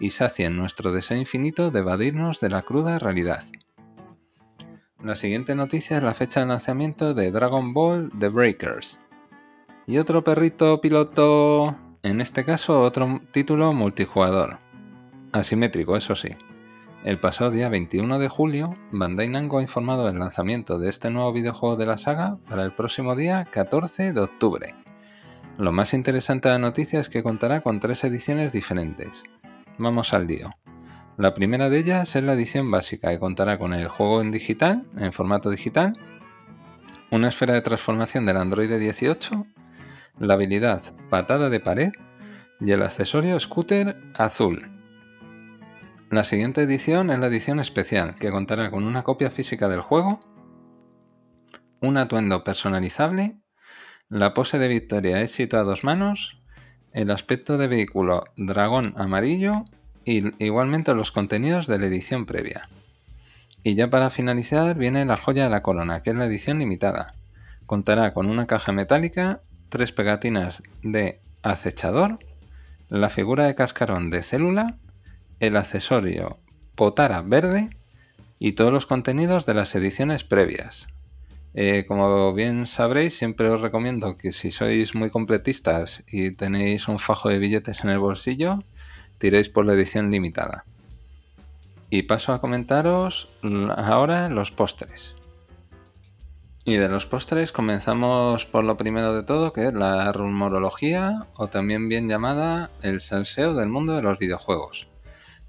y 0.00 0.10
sacien 0.10 0.56
nuestro 0.56 0.90
deseo 0.90 1.16
infinito 1.16 1.70
de 1.70 1.78
evadirnos 1.78 2.40
de 2.40 2.50
la 2.50 2.62
cruda 2.62 2.98
realidad. 2.98 3.44
La 5.00 5.14
siguiente 5.14 5.54
noticia 5.54 5.98
es 5.98 6.02
la 6.02 6.12
fecha 6.12 6.40
de 6.40 6.46
lanzamiento 6.46 7.14
de 7.14 7.30
Dragon 7.30 7.72
Ball 7.72 8.10
The 8.18 8.30
Breakers. 8.30 9.00
Y 9.86 9.98
otro 9.98 10.24
perrito 10.24 10.80
piloto, 10.80 11.76
en 12.02 12.20
este 12.20 12.44
caso 12.44 12.80
otro 12.82 13.20
título 13.30 13.72
multijugador. 13.72 14.58
Asimétrico, 15.30 15.96
eso 15.96 16.16
sí. 16.16 16.30
El 17.04 17.20
pasado 17.20 17.52
día 17.52 17.68
21 17.68 18.18
de 18.18 18.28
julio, 18.28 18.74
Bandai 18.90 19.28
Namco 19.28 19.58
ha 19.58 19.62
informado 19.62 20.04
del 20.04 20.18
lanzamiento 20.18 20.80
de 20.80 20.88
este 20.88 21.10
nuevo 21.10 21.32
videojuego 21.32 21.76
de 21.76 21.86
la 21.86 21.96
saga 21.96 22.38
para 22.48 22.64
el 22.64 22.74
próximo 22.74 23.14
día 23.14 23.44
14 23.44 24.12
de 24.12 24.20
octubre. 24.20 24.74
Lo 25.58 25.70
más 25.70 25.94
interesante 25.94 26.48
de 26.48 26.54
la 26.54 26.58
noticia 26.58 26.98
es 26.98 27.08
que 27.08 27.22
contará 27.22 27.60
con 27.60 27.78
tres 27.78 28.02
ediciones 28.02 28.52
diferentes. 28.52 29.22
Vamos 29.78 30.12
al 30.12 30.26
lío. 30.26 30.50
La 31.16 31.34
primera 31.34 31.68
de 31.68 31.78
ellas 31.78 32.16
es 32.16 32.24
la 32.24 32.32
edición 32.32 32.68
básica, 32.68 33.10
que 33.10 33.20
contará 33.20 33.58
con 33.58 33.74
el 33.74 33.86
juego 33.86 34.20
en 34.20 34.32
digital, 34.32 34.84
en 34.96 35.12
formato 35.12 35.50
digital, 35.50 35.92
una 37.12 37.28
esfera 37.28 37.54
de 37.54 37.62
transformación 37.62 38.26
del 38.26 38.38
Android 38.38 38.76
18, 38.76 39.46
la 40.18 40.34
habilidad 40.34 40.82
patada 41.10 41.48
de 41.48 41.60
pared 41.60 41.92
y 42.60 42.72
el 42.72 42.82
accesorio 42.82 43.38
scooter 43.38 43.96
azul. 44.14 44.77
La 46.10 46.24
siguiente 46.24 46.62
edición 46.62 47.10
es 47.10 47.18
la 47.18 47.26
edición 47.26 47.60
especial, 47.60 48.14
que 48.14 48.30
contará 48.30 48.70
con 48.70 48.84
una 48.84 49.02
copia 49.02 49.28
física 49.28 49.68
del 49.68 49.82
juego, 49.82 50.20
un 51.82 51.98
atuendo 51.98 52.44
personalizable, 52.44 53.36
la 54.08 54.32
pose 54.32 54.58
de 54.58 54.68
victoria 54.68 55.20
éxito 55.20 55.58
a 55.58 55.64
dos 55.64 55.84
manos, 55.84 56.40
el 56.92 57.10
aspecto 57.10 57.58
de 57.58 57.68
vehículo 57.68 58.22
dragón 58.38 58.94
amarillo 58.96 59.66
y 60.02 60.32
igualmente 60.42 60.94
los 60.94 61.12
contenidos 61.12 61.66
de 61.66 61.78
la 61.78 61.86
edición 61.86 62.24
previa. 62.24 62.70
Y 63.62 63.74
ya 63.74 63.90
para 63.90 64.08
finalizar 64.08 64.78
viene 64.78 65.04
la 65.04 65.18
joya 65.18 65.44
de 65.44 65.50
la 65.50 65.62
corona, 65.62 66.00
que 66.00 66.08
es 66.08 66.16
la 66.16 66.24
edición 66.24 66.58
limitada. 66.58 67.12
Contará 67.66 68.14
con 68.14 68.28
una 68.28 68.46
caja 68.46 68.72
metálica, 68.72 69.42
tres 69.68 69.92
pegatinas 69.92 70.62
de 70.82 71.20
acechador, 71.42 72.18
la 72.88 73.10
figura 73.10 73.44
de 73.44 73.54
cascarón 73.54 74.08
de 74.08 74.22
célula, 74.22 74.78
el 75.40 75.56
accesorio 75.56 76.38
potara 76.74 77.22
verde 77.22 77.70
y 78.38 78.52
todos 78.52 78.72
los 78.72 78.86
contenidos 78.86 79.46
de 79.46 79.54
las 79.54 79.74
ediciones 79.74 80.24
previas. 80.24 80.88
Eh, 81.54 81.84
como 81.88 82.32
bien 82.34 82.66
sabréis, 82.66 83.16
siempre 83.16 83.48
os 83.48 83.60
recomiendo 83.60 84.16
que 84.16 84.32
si 84.32 84.50
sois 84.50 84.94
muy 84.94 85.10
completistas 85.10 86.04
y 86.06 86.30
tenéis 86.30 86.88
un 86.88 86.98
fajo 86.98 87.28
de 87.28 87.38
billetes 87.38 87.82
en 87.82 87.90
el 87.90 87.98
bolsillo, 87.98 88.62
tiréis 89.18 89.48
por 89.48 89.66
la 89.66 89.72
edición 89.72 90.10
limitada. 90.10 90.64
Y 91.90 92.02
paso 92.02 92.32
a 92.32 92.40
comentaros 92.40 93.28
ahora 93.76 94.28
los 94.28 94.52
postres. 94.52 95.16
Y 96.64 96.76
de 96.76 96.88
los 96.90 97.06
postres 97.06 97.50
comenzamos 97.50 98.44
por 98.44 98.62
lo 98.62 98.76
primero 98.76 99.14
de 99.14 99.22
todo, 99.22 99.54
que 99.54 99.68
es 99.68 99.72
la 99.72 100.12
rumorología, 100.12 101.26
o 101.34 101.46
también 101.46 101.88
bien 101.88 102.08
llamada 102.08 102.70
el 102.82 103.00
salseo 103.00 103.54
del 103.54 103.70
mundo 103.70 103.94
de 103.94 104.02
los 104.02 104.18
videojuegos. 104.18 104.86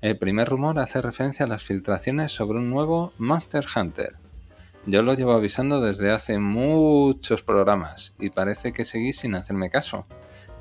El 0.01 0.17
primer 0.17 0.47
rumor 0.47 0.79
hace 0.79 1.01
referencia 1.01 1.45
a 1.45 1.49
las 1.49 1.61
filtraciones 1.61 2.31
sobre 2.31 2.59
un 2.59 2.69
nuevo 2.69 3.11
Monster 3.17 3.65
Hunter. 3.75 4.15
Yo 4.85 5.03
lo 5.03 5.13
llevo 5.13 5.33
avisando 5.33 5.81
desde 5.81 6.09
hace 6.09 6.39
muchos 6.39 7.43
programas 7.43 8.13
y 8.17 8.29
parece 8.29 8.71
que 8.71 8.85
seguís 8.85 9.19
sin 9.19 9.35
hacerme 9.35 9.69
caso. 9.69 10.05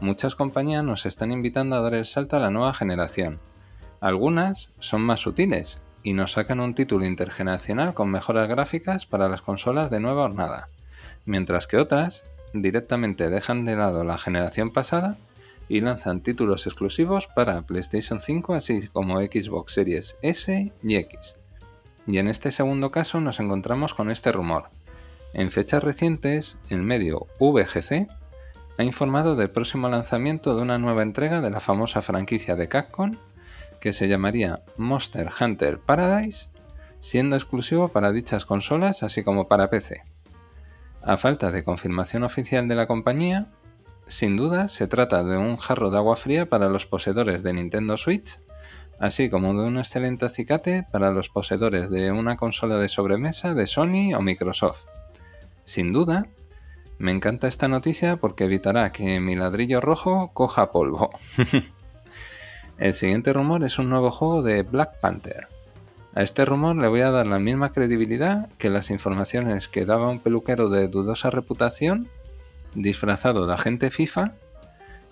Muchas 0.01 0.35
compañías 0.35 0.83
nos 0.83 1.07
están 1.07 1.31
invitando 1.31 1.77
a 1.77 1.81
dar 1.81 1.95
el 1.95 2.05
salto 2.05 2.37
a 2.37 2.41
la 2.41 2.51
nueva 2.51 2.75
generación. 2.75 3.41
Algunas 4.01 4.73
son 4.81 5.03
más 5.03 5.21
sutiles 5.21 5.81
y 6.03 6.15
nos 6.15 6.33
sacan 6.33 6.59
un 6.59 6.75
título 6.75 7.05
intergeneracional 7.05 7.95
con 7.95 8.11
mejoras 8.11 8.49
gráficas 8.49 9.07
para 9.07 9.29
las 9.29 9.43
consolas 9.43 9.89
de 9.89 10.01
nueva 10.01 10.25
hornada, 10.25 10.69
mientras 11.27 11.69
que 11.69 11.77
otras 11.77 12.25
directamente 12.55 13.31
dejan 13.31 13.65
de 13.65 13.77
lado 13.77 14.03
la 14.03 14.19
generación 14.19 14.73
pasada 14.73 15.17
y 15.69 15.81
lanzan 15.81 16.23
títulos 16.23 16.67
exclusivos 16.67 17.27
para 17.27 17.63
PlayStation 17.63 18.21
5 18.21 18.55
así 18.55 18.87
como 18.89 19.21
Xbox 19.21 19.75
Series 19.75 20.17
S 20.23 20.73
y 20.83 20.95
X. 20.97 21.37
Y 22.07 22.19
en 22.19 22.29
este 22.29 22.53
segundo 22.53 22.91
caso 22.91 23.21
nos 23.21 23.39
encontramos 23.39 23.95
con 23.95 24.11
este 24.11 24.33
rumor. 24.33 24.71
En 25.35 25.51
fechas 25.51 25.85
recientes, 25.85 26.59
el 26.71 26.83
medio 26.83 27.27
VGC 27.39 28.09
ha 28.79 28.85
informado 28.85 29.37
del 29.37 29.51
próximo 29.51 29.89
lanzamiento 29.89 30.57
de 30.57 30.63
una 30.63 30.79
nueva 30.79 31.03
entrega 31.03 31.41
de 31.41 31.51
la 31.51 31.61
famosa 31.61 32.01
franquicia 32.01 32.57
de 32.57 32.69
Capcom 32.69 33.17
que 33.81 33.93
se 33.93 34.09
llamaría 34.09 34.63
Monster 34.77 35.29
Hunter 35.39 35.79
Paradise, 35.79 36.51
siendo 36.99 37.37
exclusivo 37.37 37.89
para 37.89 38.13
dichas 38.13 38.45
consolas 38.45 39.03
así 39.03 39.23
como 39.23 39.49
para 39.49 39.71
PC. 39.71 40.03
A 41.03 41.17
falta 41.17 41.51
de 41.51 41.63
confirmación 41.63 42.25
oficial 42.25 42.69
de 42.69 42.75
la 42.75 42.87
compañía, 42.87 43.47
sin 44.09 44.37
duda 44.37 44.69
se 44.69 44.87
trata 44.87 45.23
de 45.25 45.37
un 45.37 45.57
jarro 45.57 45.91
de 45.91 45.99
agua 45.99 46.17
fría 46.17 46.49
para 46.49 46.69
los 46.69 46.87
poseedores 46.87 47.43
de 47.43 47.53
Nintendo 47.53 47.97
Switch, 47.97 48.41
así 48.99 49.31
como 49.31 49.55
de 49.55 49.67
un 49.67 49.79
excelente 49.79 50.27
acicate 50.27 50.87
para 50.91 51.11
los 51.11 51.29
poseedores 51.29 51.91
de 51.91 52.11
una 52.11 52.37
consola 52.37 52.77
de 52.77 52.89
sobremesa 52.89 53.55
de 53.55 53.67
Sony 53.67 54.15
o 54.17 54.21
Microsoft. 54.21 54.87
Sin 55.65 55.93
duda, 55.93 56.27
me 56.99 57.13
encanta 57.13 57.47
esta 57.47 57.69
noticia 57.69 58.17
porque 58.17 58.45
evitará 58.45 58.91
que 58.91 59.21
mi 59.21 59.37
ladrillo 59.37 59.81
rojo 59.81 60.33
coja 60.35 60.71
polvo. 60.71 61.11
El 62.79 62.95
siguiente 62.95 63.33
rumor 63.33 63.65
es 63.65 63.79
un 63.79 63.89
nuevo 63.89 64.11
juego 64.11 64.43
de 64.43 64.63
Black 64.63 64.99
Panther. 65.01 65.49
A 66.15 66.23
este 66.23 66.45
rumor 66.45 66.75
le 66.77 66.89
voy 66.89 67.03
a 67.03 67.11
dar 67.11 67.27
la 67.27 67.39
misma 67.39 67.71
credibilidad 67.71 68.49
que 68.59 68.71
las 68.71 68.91
informaciones 68.91 69.69
que 69.69 69.85
daba 69.85 70.09
un 70.09 70.19
peluquero 70.19 70.69
de 70.69 70.89
dudosa 70.89 71.31
reputación, 71.31 72.09
disfrazado 72.75 73.47
de 73.47 73.55
agente 73.55 73.91
FIFA, 73.91 74.35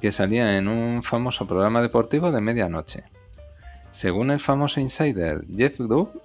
que 0.01 0.13
salía 0.13 0.59
en 0.59 0.69
un 0.69 1.03
famoso 1.03 1.47
programa 1.47 1.83
deportivo 1.83 2.33
de 2.33 2.41
medianoche. 2.41 3.05
Según 3.91 4.31
el 4.31 4.41
famoso 4.41 4.81
insider 4.81 5.45
Jeff 5.55 5.79
Grubb, 5.81 6.21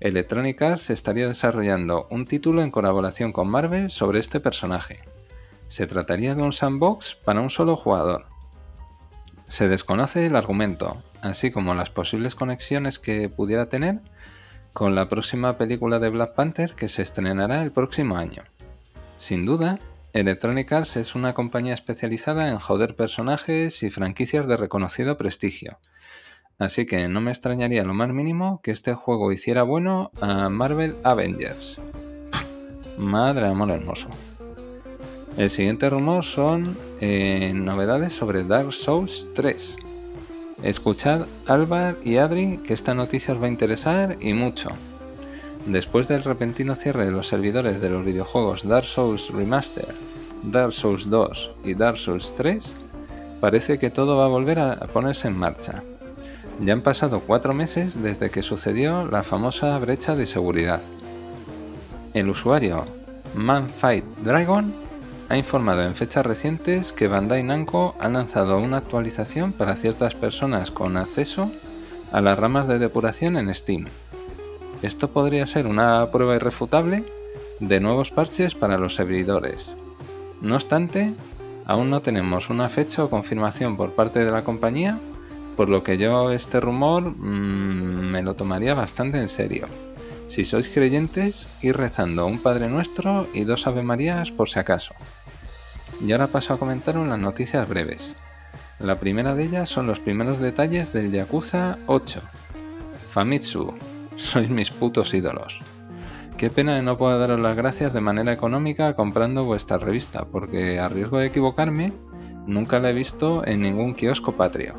Electronic 0.00 0.60
Arts 0.62 0.90
estaría 0.90 1.28
desarrollando 1.28 2.08
un 2.10 2.26
título 2.26 2.62
en 2.62 2.70
colaboración 2.70 3.32
con 3.32 3.48
Marvel 3.48 3.90
sobre 3.90 4.18
este 4.18 4.40
personaje. 4.40 5.00
Se 5.68 5.86
trataría 5.86 6.34
de 6.34 6.42
un 6.42 6.52
sandbox 6.52 7.16
para 7.24 7.40
un 7.40 7.50
solo 7.50 7.76
jugador. 7.76 8.26
Se 9.44 9.68
desconoce 9.68 10.26
el 10.26 10.34
argumento, 10.34 11.02
así 11.20 11.50
como 11.50 11.74
las 11.74 11.90
posibles 11.90 12.34
conexiones 12.34 12.98
que 12.98 13.28
pudiera 13.28 13.66
tener 13.66 14.00
con 14.72 14.94
la 14.94 15.08
próxima 15.08 15.58
película 15.58 15.98
de 15.98 16.08
Black 16.08 16.34
Panther 16.34 16.74
que 16.74 16.88
se 16.88 17.02
estrenará 17.02 17.62
el 17.62 17.72
próximo 17.72 18.16
año. 18.16 18.42
Sin 19.18 19.46
duda, 19.46 19.78
Electronic 20.12 20.70
Arts 20.70 20.96
es 20.96 21.14
una 21.14 21.32
compañía 21.32 21.72
especializada 21.72 22.48
en 22.48 22.58
joder 22.58 22.94
personajes 22.94 23.82
y 23.82 23.88
franquicias 23.88 24.46
de 24.46 24.58
reconocido 24.58 25.16
prestigio. 25.16 25.78
Así 26.58 26.84
que 26.84 27.08
no 27.08 27.22
me 27.22 27.30
extrañaría 27.30 27.82
lo 27.84 27.94
más 27.94 28.10
mínimo 28.10 28.60
que 28.62 28.72
este 28.72 28.92
juego 28.92 29.32
hiciera 29.32 29.62
bueno 29.62 30.10
a 30.20 30.50
Marvel 30.50 30.98
Avengers. 31.02 31.80
madre 32.98 33.46
amor 33.46 33.70
hermoso. 33.70 34.08
El 35.38 35.48
siguiente 35.48 35.88
rumor 35.88 36.24
son 36.24 36.76
eh, 37.00 37.52
novedades 37.54 38.12
sobre 38.12 38.44
Dark 38.44 38.74
Souls 38.74 39.28
3. 39.34 39.76
Escuchad, 40.62 41.26
Álvar 41.46 41.96
y 42.02 42.18
Adri, 42.18 42.58
que 42.58 42.74
esta 42.74 42.94
noticia 42.94 43.32
os 43.32 43.40
va 43.40 43.46
a 43.46 43.48
interesar 43.48 44.18
y 44.20 44.34
mucho. 44.34 44.72
Después 45.66 46.08
del 46.08 46.24
repentino 46.24 46.74
cierre 46.74 47.04
de 47.04 47.12
los 47.12 47.28
servidores 47.28 47.80
de 47.80 47.90
los 47.90 48.04
videojuegos 48.04 48.66
Dark 48.66 48.86
Souls 48.86 49.30
Remaster, 49.30 49.94
Dark 50.42 50.72
Souls 50.72 51.08
2 51.08 51.50
y 51.64 51.74
Dark 51.74 51.98
Souls 51.98 52.34
3, 52.34 52.74
parece 53.40 53.78
que 53.78 53.90
todo 53.90 54.16
va 54.16 54.24
a 54.24 54.28
volver 54.28 54.58
a 54.58 54.76
ponerse 54.88 55.28
en 55.28 55.38
marcha. 55.38 55.82
Ya 56.60 56.72
han 56.72 56.82
pasado 56.82 57.20
cuatro 57.20 57.54
meses 57.54 58.02
desde 58.02 58.30
que 58.30 58.42
sucedió 58.42 59.06
la 59.06 59.22
famosa 59.22 59.78
brecha 59.78 60.14
de 60.14 60.26
seguridad. 60.26 60.82
El 62.14 62.28
usuario 62.28 62.84
Manfight 63.34 64.04
Dragon 64.18 64.72
ha 65.28 65.36
informado 65.36 65.82
en 65.82 65.94
fechas 65.94 66.26
recientes 66.26 66.92
que 66.92 67.08
Bandai 67.08 67.42
Namco 67.42 67.94
ha 67.98 68.08
lanzado 68.08 68.58
una 68.58 68.76
actualización 68.78 69.52
para 69.52 69.76
ciertas 69.76 70.14
personas 70.14 70.70
con 70.70 70.96
acceso 70.96 71.50
a 72.12 72.20
las 72.20 72.38
ramas 72.38 72.68
de 72.68 72.78
depuración 72.78 73.36
en 73.38 73.54
Steam. 73.54 73.86
Esto 74.82 75.10
podría 75.10 75.46
ser 75.46 75.68
una 75.68 76.10
prueba 76.10 76.34
irrefutable 76.34 77.04
de 77.60 77.78
nuevos 77.78 78.10
parches 78.10 78.56
para 78.56 78.78
los 78.78 78.96
servidores. 78.96 79.74
No 80.40 80.56
obstante, 80.56 81.14
aún 81.64 81.88
no 81.88 82.02
tenemos 82.02 82.50
una 82.50 82.68
fecha 82.68 83.04
o 83.04 83.10
confirmación 83.10 83.76
por 83.76 83.92
parte 83.92 84.24
de 84.24 84.32
la 84.32 84.42
compañía, 84.42 84.98
por 85.56 85.68
lo 85.68 85.84
que 85.84 85.98
yo 85.98 86.32
este 86.32 86.58
rumor 86.58 87.04
mmm, 87.04 88.10
me 88.10 88.22
lo 88.22 88.34
tomaría 88.34 88.74
bastante 88.74 89.18
en 89.18 89.28
serio. 89.28 89.68
Si 90.26 90.44
sois 90.44 90.68
creyentes, 90.68 91.46
ir 91.60 91.76
rezando 91.76 92.26
un 92.26 92.40
Padre 92.40 92.68
Nuestro 92.68 93.28
y 93.32 93.44
dos 93.44 93.68
Ave 93.68 93.84
Marías 93.84 94.32
por 94.32 94.48
si 94.48 94.58
acaso. 94.58 94.94
Y 96.04 96.10
ahora 96.10 96.26
paso 96.26 96.54
a 96.54 96.58
comentar 96.58 96.98
unas 96.98 97.20
noticias 97.20 97.68
breves. 97.68 98.14
La 98.80 98.98
primera 98.98 99.36
de 99.36 99.44
ellas 99.44 99.68
son 99.68 99.86
los 99.86 100.00
primeros 100.00 100.40
detalles 100.40 100.92
del 100.92 101.12
Yakuza 101.12 101.78
8. 101.86 102.20
Famitsu, 103.08 103.74
sois 104.16 104.50
mis 104.50 104.70
putos 104.70 105.14
ídolos. 105.14 105.60
Qué 106.36 106.50
pena 106.50 106.74
de 106.74 106.82
no 106.82 106.98
poder 106.98 107.20
daros 107.20 107.40
las 107.40 107.56
gracias 107.56 107.92
de 107.92 108.00
manera 108.00 108.32
económica 108.32 108.94
comprando 108.94 109.44
vuestra 109.44 109.78
revista, 109.78 110.24
porque 110.24 110.80
a 110.80 110.88
riesgo 110.88 111.18
de 111.18 111.26
equivocarme, 111.26 111.92
nunca 112.46 112.80
la 112.80 112.90
he 112.90 112.92
visto 112.92 113.46
en 113.46 113.62
ningún 113.62 113.94
kiosco 113.94 114.32
patrio. 114.32 114.74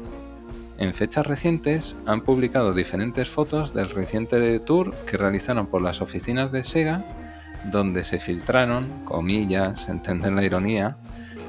En 0.77 0.93
fechas 0.93 1.25
recientes 1.25 1.95
han 2.05 2.21
publicado 2.21 2.73
diferentes 2.73 3.29
fotos 3.29 3.73
del 3.73 3.89
reciente 3.89 4.59
tour 4.59 4.93
que 5.05 5.17
realizaron 5.17 5.67
por 5.67 5.81
las 5.81 6.01
oficinas 6.01 6.51
de 6.51 6.63
Sega, 6.63 7.01
donde 7.71 8.03
se 8.03 8.19
filtraron, 8.19 9.05
comillas, 9.05 9.87
entienden 9.89 10.35
la 10.35 10.43
ironía, 10.43 10.97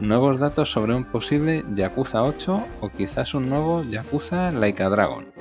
nuevos 0.01 0.39
datos 0.39 0.71
sobre 0.71 0.95
un 0.95 1.05
posible 1.05 1.65
Yakuza 1.75 2.23
8 2.23 2.65
o 2.81 2.89
quizás 2.91 3.35
un 3.35 3.49
nuevo 3.49 3.83
Yakuza 3.83 4.53
Laika 4.53 4.89
Dragon. 4.89 5.34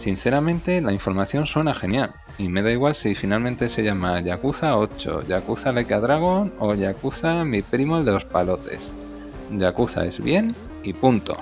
Sinceramente, 0.00 0.80
la 0.80 0.94
información 0.94 1.46
suena 1.46 1.74
genial, 1.74 2.14
y 2.38 2.48
me 2.48 2.62
da 2.62 2.72
igual 2.72 2.94
si 2.94 3.14
finalmente 3.14 3.68
se 3.68 3.82
llama 3.82 4.18
Yakuza 4.22 4.78
8, 4.78 5.26
Yakuza 5.28 5.72
Laika 5.72 6.00
Dragon 6.00 6.54
o 6.58 6.72
Yakuza 6.74 7.44
mi 7.44 7.60
primo 7.60 7.98
el 7.98 8.06
de 8.06 8.12
los 8.12 8.24
palotes. 8.24 8.94
Yakuza 9.50 10.06
es 10.06 10.18
bien 10.18 10.56
y 10.82 10.94
punto. 10.94 11.36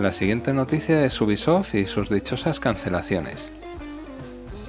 La 0.00 0.12
siguiente 0.12 0.52
noticia 0.52 1.04
es 1.04 1.20
Ubisoft 1.20 1.74
y 1.74 1.86
sus 1.86 2.10
dichosas 2.10 2.60
cancelaciones. 2.60 3.50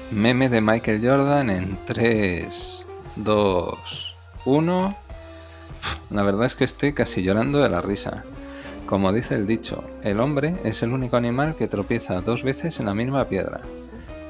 Meme 0.09 0.49
de 0.49 0.61
Michael 0.61 1.07
Jordan 1.07 1.51
en 1.51 1.77
3, 1.85 2.87
2, 3.17 4.15
1. 4.45 4.97
La 6.09 6.23
verdad 6.23 6.47
es 6.47 6.55
que 6.55 6.63
estoy 6.63 6.93
casi 6.93 7.21
llorando 7.21 7.59
de 7.59 7.69
la 7.69 7.81
risa. 7.81 8.23
Como 8.85 9.11
dice 9.11 9.33
el 9.33 9.47
dicho, 9.47 9.83
el 10.03 10.19
hombre 10.19 10.61
es 10.63 10.83
el 10.83 10.91
único 10.91 11.17
animal 11.17 11.55
que 11.55 11.67
tropieza 11.67 12.21
dos 12.21 12.43
veces 12.43 12.79
en 12.79 12.85
la 12.85 12.93
misma 12.93 13.25
piedra. 13.25 13.61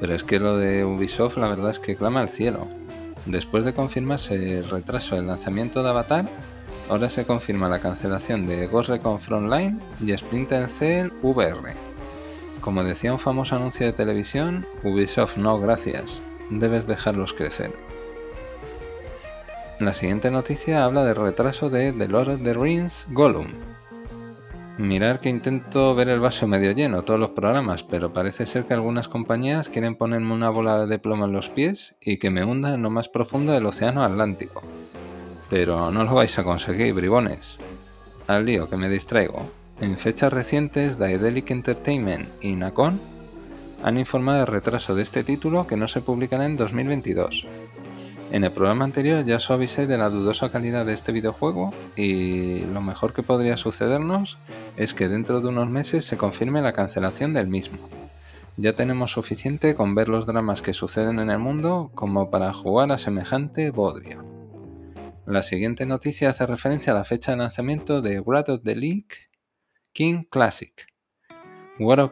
Pero 0.00 0.14
es 0.14 0.24
que 0.24 0.40
lo 0.40 0.56
de 0.56 0.82
Ubisoft 0.82 1.36
la 1.36 1.46
verdad 1.46 1.72
es 1.72 1.78
que 1.78 1.94
clama 1.94 2.20
al 2.20 2.30
cielo. 2.30 2.66
Después 3.26 3.66
de 3.66 3.74
confirmarse 3.74 4.58
el 4.58 4.70
retraso 4.70 5.14
del 5.14 5.26
lanzamiento 5.26 5.82
de 5.82 5.90
Avatar, 5.90 6.26
ahora 6.88 7.10
se 7.10 7.24
confirma 7.24 7.68
la 7.68 7.80
cancelación 7.80 8.46
de 8.46 8.66
Ghost 8.66 8.88
Recon 8.88 9.20
Frontline 9.20 9.78
y 10.02 10.16
Splinter 10.16 10.70
Cell 10.70 11.12
VR. 11.22 11.74
Como 12.62 12.82
decía 12.82 13.12
un 13.12 13.18
famoso 13.18 13.56
anuncio 13.56 13.84
de 13.84 13.92
televisión, 13.92 14.66
Ubisoft 14.82 15.36
no 15.36 15.60
gracias, 15.60 16.22
debes 16.50 16.86
dejarlos 16.86 17.34
crecer. 17.34 17.72
La 19.80 19.92
siguiente 19.92 20.30
noticia 20.30 20.84
habla 20.84 21.04
del 21.04 21.16
retraso 21.16 21.68
de 21.68 21.92
The 21.92 22.08
Lord 22.08 22.28
of 22.30 22.42
the 22.42 22.54
Rings 22.54 23.06
Gollum. 23.10 23.48
Mirar 24.78 25.20
que 25.20 25.30
intento 25.30 25.94
ver 25.94 26.10
el 26.10 26.20
vaso 26.20 26.46
medio 26.46 26.72
lleno 26.72 27.00
todos 27.00 27.18
los 27.18 27.30
programas, 27.30 27.82
pero 27.82 28.12
parece 28.12 28.44
ser 28.44 28.66
que 28.66 28.74
algunas 28.74 29.08
compañías 29.08 29.70
quieren 29.70 29.96
ponerme 29.96 30.34
una 30.34 30.50
bola 30.50 30.84
de 30.84 30.98
plomo 30.98 31.24
en 31.24 31.32
los 31.32 31.48
pies 31.48 31.96
y 31.98 32.18
que 32.18 32.30
me 32.30 32.44
hunda 32.44 32.74
en 32.74 32.82
lo 32.82 32.90
más 32.90 33.08
profundo 33.08 33.52
del 33.52 33.64
océano 33.64 34.04
Atlántico. 34.04 34.62
Pero 35.48 35.90
no 35.90 36.04
lo 36.04 36.14
vais 36.14 36.38
a 36.38 36.44
conseguir, 36.44 36.92
bribones. 36.92 37.58
Al 38.26 38.44
lío 38.44 38.68
que 38.68 38.76
me 38.76 38.90
distraigo. 38.90 39.46
En 39.80 39.96
fechas 39.96 40.30
recientes, 40.30 40.98
Daedalic 40.98 41.50
Entertainment 41.50 42.28
y 42.42 42.54
Nacon 42.54 43.00
han 43.82 43.98
informado 43.98 44.40
de 44.40 44.46
retraso 44.46 44.94
de 44.94 45.02
este 45.02 45.24
título 45.24 45.66
que 45.66 45.76
no 45.76 45.88
se 45.88 46.02
publicará 46.02 46.44
en 46.44 46.56
2022. 46.56 47.46
En 48.36 48.44
el 48.44 48.52
programa 48.52 48.84
anterior 48.84 49.24
ya 49.24 49.36
os 49.36 49.50
avisé 49.50 49.86
de 49.86 49.96
la 49.96 50.10
dudosa 50.10 50.50
calidad 50.50 50.84
de 50.84 50.92
este 50.92 51.10
videojuego 51.10 51.72
y 51.96 52.66
lo 52.66 52.82
mejor 52.82 53.14
que 53.14 53.22
podría 53.22 53.56
sucedernos 53.56 54.36
es 54.76 54.92
que 54.92 55.08
dentro 55.08 55.40
de 55.40 55.48
unos 55.48 55.70
meses 55.70 56.04
se 56.04 56.18
confirme 56.18 56.60
la 56.60 56.74
cancelación 56.74 57.32
del 57.32 57.46
mismo. 57.48 57.78
Ya 58.58 58.74
tenemos 58.74 59.12
suficiente 59.12 59.74
con 59.74 59.94
ver 59.94 60.10
los 60.10 60.26
dramas 60.26 60.60
que 60.60 60.74
suceden 60.74 61.18
en 61.18 61.30
el 61.30 61.38
mundo 61.38 61.90
como 61.94 62.28
para 62.30 62.52
jugar 62.52 62.92
a 62.92 62.98
semejante 62.98 63.70
bodrio. 63.70 64.22
La 65.24 65.42
siguiente 65.42 65.86
noticia 65.86 66.28
hace 66.28 66.44
referencia 66.44 66.92
a 66.92 66.96
la 66.96 67.04
fecha 67.04 67.32
de 67.32 67.38
lanzamiento 67.38 68.02
de 68.02 68.20
Wrath 68.20 68.50
of 68.50 68.60
the 68.64 68.76
League 68.76 69.30
King 69.94 70.24
Classic. 70.28 70.86
World 71.78 72.10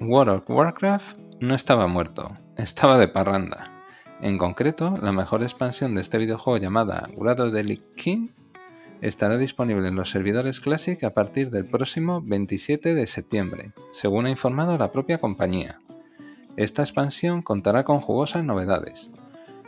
of, 0.00 0.48
Warcraft 0.48 1.16
no 1.38 1.54
estaba 1.54 1.86
muerto, 1.86 2.36
estaba 2.56 2.98
de 2.98 3.06
parranda. 3.06 3.79
En 4.22 4.38
concreto, 4.38 4.96
la 5.00 5.12
mejor 5.12 5.42
expansión 5.42 5.94
de 5.94 6.00
este 6.00 6.18
videojuego 6.18 6.58
llamada 6.58 7.08
the 7.08 7.64
League 7.64 7.82
King 7.96 8.28
estará 9.00 9.38
disponible 9.38 9.88
en 9.88 9.96
los 9.96 10.10
servidores 10.10 10.60
Classic 10.60 11.02
a 11.04 11.10
partir 11.10 11.50
del 11.50 11.64
próximo 11.64 12.20
27 12.22 12.94
de 12.94 13.06
septiembre, 13.06 13.72
según 13.92 14.26
ha 14.26 14.30
informado 14.30 14.76
la 14.76 14.92
propia 14.92 15.18
compañía. 15.18 15.80
Esta 16.56 16.82
expansión 16.82 17.42
contará 17.42 17.84
con 17.84 18.00
jugosas 18.00 18.44
novedades, 18.44 19.10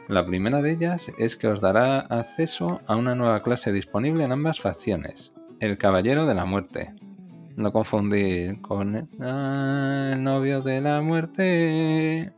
la 0.09 0.27
primera 0.27 0.61
de 0.61 0.73
ellas 0.73 1.13
es 1.17 1.37
que 1.37 1.47
os 1.47 1.61
dará 1.61 2.01
acceso 2.01 2.81
a 2.87 2.97
una 2.97 3.15
nueva 3.15 3.41
clase 3.41 3.73
disponible 3.73 4.25
en 4.25 4.33
ambas 4.33 4.61
facciones, 4.61 5.33
el 5.61 5.79
Caballero 5.79 6.27
de 6.27 6.35
la 6.35 6.45
Muerte. 6.45 6.93
No 7.57 7.73
confundir 7.73 8.61
con 8.61 8.97
el 8.97 10.23
novio 10.23 10.61
de 10.61 10.81
la 10.81 11.01
muerte. 11.03 12.33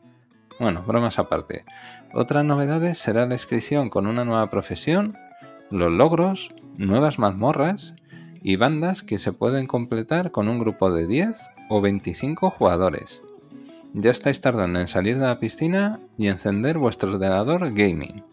Bueno, 0.58 0.82
bromas 0.86 1.18
aparte. 1.18 1.64
Otras 2.12 2.44
novedades 2.44 2.98
será 2.98 3.26
la 3.26 3.34
inscripción 3.34 3.90
con 3.90 4.06
una 4.06 4.24
nueva 4.24 4.48
profesión, 4.50 5.16
los 5.70 5.90
logros, 5.90 6.54
nuevas 6.76 7.18
mazmorras 7.18 7.94
y 8.42 8.56
bandas 8.56 9.02
que 9.02 9.18
se 9.18 9.32
pueden 9.32 9.66
completar 9.66 10.30
con 10.30 10.48
un 10.48 10.58
grupo 10.58 10.92
de 10.92 11.06
10 11.06 11.50
o 11.70 11.80
25 11.80 12.50
jugadores. 12.50 13.22
Ya 13.94 14.10
estáis 14.10 14.40
tardando 14.40 14.80
en 14.80 14.88
salir 14.88 15.18
de 15.18 15.26
la 15.26 15.38
piscina 15.38 16.00
y 16.18 16.28
encender 16.28 16.78
vuestro 16.78 17.12
ordenador 17.12 17.72
gaming. 17.72 18.24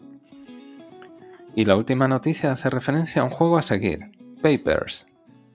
Y 1.54 1.64
la 1.64 1.76
última 1.76 2.08
noticia 2.08 2.52
hace 2.52 2.70
referencia 2.70 3.22
a 3.22 3.24
un 3.24 3.30
juego 3.30 3.58
a 3.58 3.62
seguir, 3.62 4.10
Papers. 4.42 5.06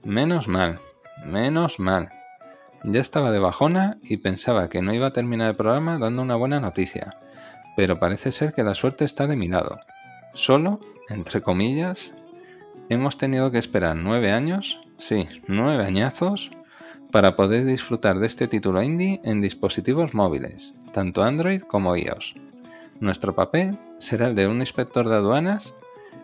Menos 0.03 0.47
mal, 0.47 0.79
menos 1.25 1.79
mal. 1.79 2.09
Ya 2.89 3.01
estaba 3.01 3.31
de 3.31 3.39
bajona 3.39 3.97
y 4.01 4.15
pensaba 4.15 4.69
que 4.69 4.81
no 4.81 4.93
iba 4.93 5.07
a 5.07 5.11
terminar 5.11 5.49
el 5.49 5.57
programa 5.57 5.97
dando 5.97 6.21
una 6.21 6.37
buena 6.37 6.61
noticia, 6.61 7.17
pero 7.75 7.99
parece 7.99 8.31
ser 8.31 8.53
que 8.53 8.63
la 8.63 8.75
suerte 8.75 9.03
está 9.03 9.27
de 9.27 9.35
mi 9.35 9.49
lado. 9.49 9.81
Solo, 10.33 10.79
entre 11.09 11.41
comillas, 11.41 12.13
hemos 12.87 13.17
tenido 13.17 13.51
que 13.51 13.57
esperar 13.57 13.97
nueve 13.97 14.31
años, 14.31 14.79
sí, 14.97 15.27
nueve 15.49 15.83
añazos, 15.83 16.49
para 17.11 17.35
poder 17.35 17.65
disfrutar 17.65 18.19
de 18.19 18.27
este 18.27 18.47
título 18.47 18.81
indie 18.81 19.19
en 19.25 19.41
dispositivos 19.41 20.13
móviles, 20.13 20.73
tanto 20.93 21.23
Android 21.23 21.63
como 21.63 21.93
iOS. 21.93 22.35
Nuestro 23.01 23.35
papel 23.35 23.77
será 23.97 24.27
el 24.27 24.35
de 24.35 24.47
un 24.47 24.61
inspector 24.61 25.09
de 25.09 25.15
aduanas 25.15 25.75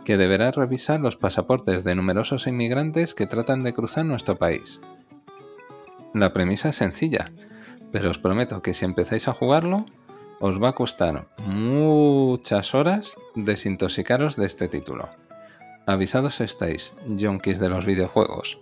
que 0.06 0.16
deberá 0.16 0.52
revisar 0.52 1.02
los 1.02 1.18
pasaportes 1.18 1.84
de 1.84 1.96
numerosos 1.96 2.48
inmigrantes 2.48 3.14
que 3.14 3.28
tratan 3.28 3.64
de 3.64 3.74
cruzar 3.74 4.06
nuestro 4.06 4.38
país. 4.38 4.80
La 6.14 6.32
premisa 6.32 6.70
es 6.70 6.76
sencilla, 6.76 7.32
pero 7.92 8.10
os 8.12 8.20
prometo 8.20 8.62
que 8.62 8.74
si 8.74 8.86
empezáis 8.86 9.28
a 9.28 9.34
jugarlo, 9.34 9.86
os 10.40 10.62
va 10.62 10.70
a 10.70 10.76
costar 10.76 11.28
muchas 11.46 12.76
horas 12.76 13.16
desintoxicaros 13.36 14.36
de 14.36 14.46
este 14.46 14.68
título. 14.68 15.10
Avisados 15.86 16.40
estáis, 16.42 16.96
junkies 17.20 17.60
de 17.60 17.70
los 17.70 17.86
videojuegos. 17.86 18.60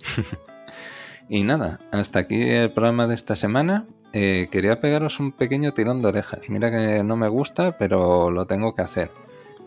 y 1.29 1.43
nada, 1.43 1.79
hasta 1.91 2.19
aquí 2.19 2.41
el 2.41 2.71
programa 2.71 3.07
de 3.07 3.15
esta 3.15 3.35
semana. 3.35 3.85
Eh, 4.13 4.47
quería 4.51 4.79
pegaros 4.79 5.19
un 5.19 5.31
pequeño 5.31 5.71
tirón 5.71 6.01
de 6.01 6.09
orejas. 6.09 6.41
Mira 6.49 6.71
que 6.71 7.03
no 7.03 7.15
me 7.15 7.27
gusta, 7.27 7.77
pero 7.77 8.31
lo 8.31 8.47
tengo 8.47 8.73
que 8.73 8.81
hacer. 8.81 9.11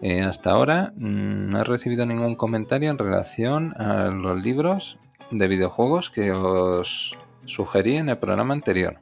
Eh, 0.03 0.23
hasta 0.23 0.51
ahora 0.51 0.93
mm, 0.97 1.49
no 1.51 1.61
he 1.61 1.65
recibido 1.65 2.07
ningún 2.07 2.35
comentario 2.35 2.91
en 2.91 2.99
relación 2.99 3.75
a 3.81 4.07
los 4.07 4.43
libros 4.43 4.99
de 5.31 5.49
videojuegos 5.49 6.11
que 6.11 6.33
os 6.33 7.17
sugerí 7.47 7.97
en 7.97 8.09
el 8.09 8.19
programa 8.19 8.55
anterior. 8.55 8.99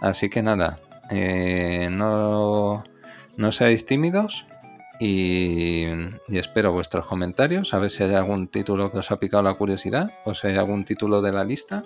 Así 0.00 0.28
que 0.28 0.42
nada, 0.42 0.78
eh, 1.10 1.88
no, 1.90 2.84
no 3.36 3.52
seáis 3.52 3.84
tímidos 3.86 4.46
y, 4.98 5.84
espero 6.28 6.72
vuestros 6.72 7.06
comentarios, 7.06 7.74
a 7.74 7.78
ver 7.78 7.90
si 7.90 8.02
hay 8.02 8.14
algún 8.14 8.48
título 8.48 8.90
que 8.90 8.98
os 8.98 9.10
ha 9.10 9.18
picado 9.18 9.42
la 9.42 9.54
curiosidad 9.54 10.10
o 10.24 10.34
si 10.34 10.48
hay 10.48 10.56
algún 10.56 10.84
título 10.84 11.20
de 11.22 11.32
la 11.32 11.44
lista 11.44 11.84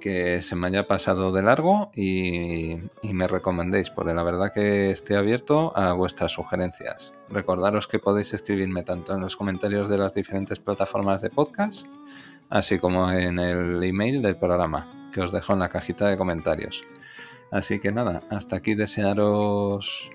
que 0.00 0.42
se 0.42 0.54
me 0.54 0.66
haya 0.66 0.86
pasado 0.86 1.32
de 1.32 1.42
largo 1.42 1.90
y, 1.94 2.76
me 3.02 3.26
recomendéis, 3.26 3.88
porque 3.88 4.12
la 4.12 4.22
verdad 4.22 4.52
que 4.52 4.90
estoy 4.90 5.16
abierto 5.16 5.74
a 5.74 5.94
vuestras 5.94 6.32
sugerencias. 6.32 7.14
Recordaros 7.30 7.86
que 7.86 7.98
podéis 7.98 8.34
escribirme 8.34 8.82
tanto 8.82 9.14
en 9.14 9.20
los 9.20 9.34
comentarios 9.34 9.88
de 9.88 9.96
las 9.96 10.12
diferentes 10.12 10.60
plataformas 10.60 11.22
de 11.22 11.30
podcast, 11.30 11.86
así 12.50 12.78
como 12.78 13.10
en 13.10 13.38
el 13.38 13.82
email 13.82 14.20
del 14.20 14.36
programa, 14.36 15.03
que 15.14 15.20
os 15.20 15.32
dejo 15.32 15.52
en 15.52 15.60
la 15.60 15.68
cajita 15.68 16.08
de 16.08 16.16
comentarios. 16.16 16.84
Así 17.50 17.78
que 17.78 17.92
nada, 17.92 18.22
hasta 18.30 18.56
aquí 18.56 18.74
desearos 18.74 20.10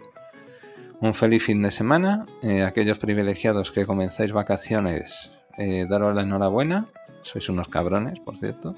un 1.00 1.14
feliz 1.14 1.44
fin 1.44 1.62
de 1.62 1.72
semana. 1.72 2.26
Eh, 2.44 2.64
aquellos 2.64 3.00
privilegiados 3.00 3.72
que 3.72 3.86
comenzáis 3.86 4.34
vacaciones, 4.34 5.32
eh, 5.58 5.86
daros 5.90 6.14
la 6.14 6.24
enhorabuena. 6.24 6.88
Sois 7.22 7.48
unos 7.48 7.70
cabrones, 7.70 8.20
por 8.20 8.38
cierto. 8.38 8.76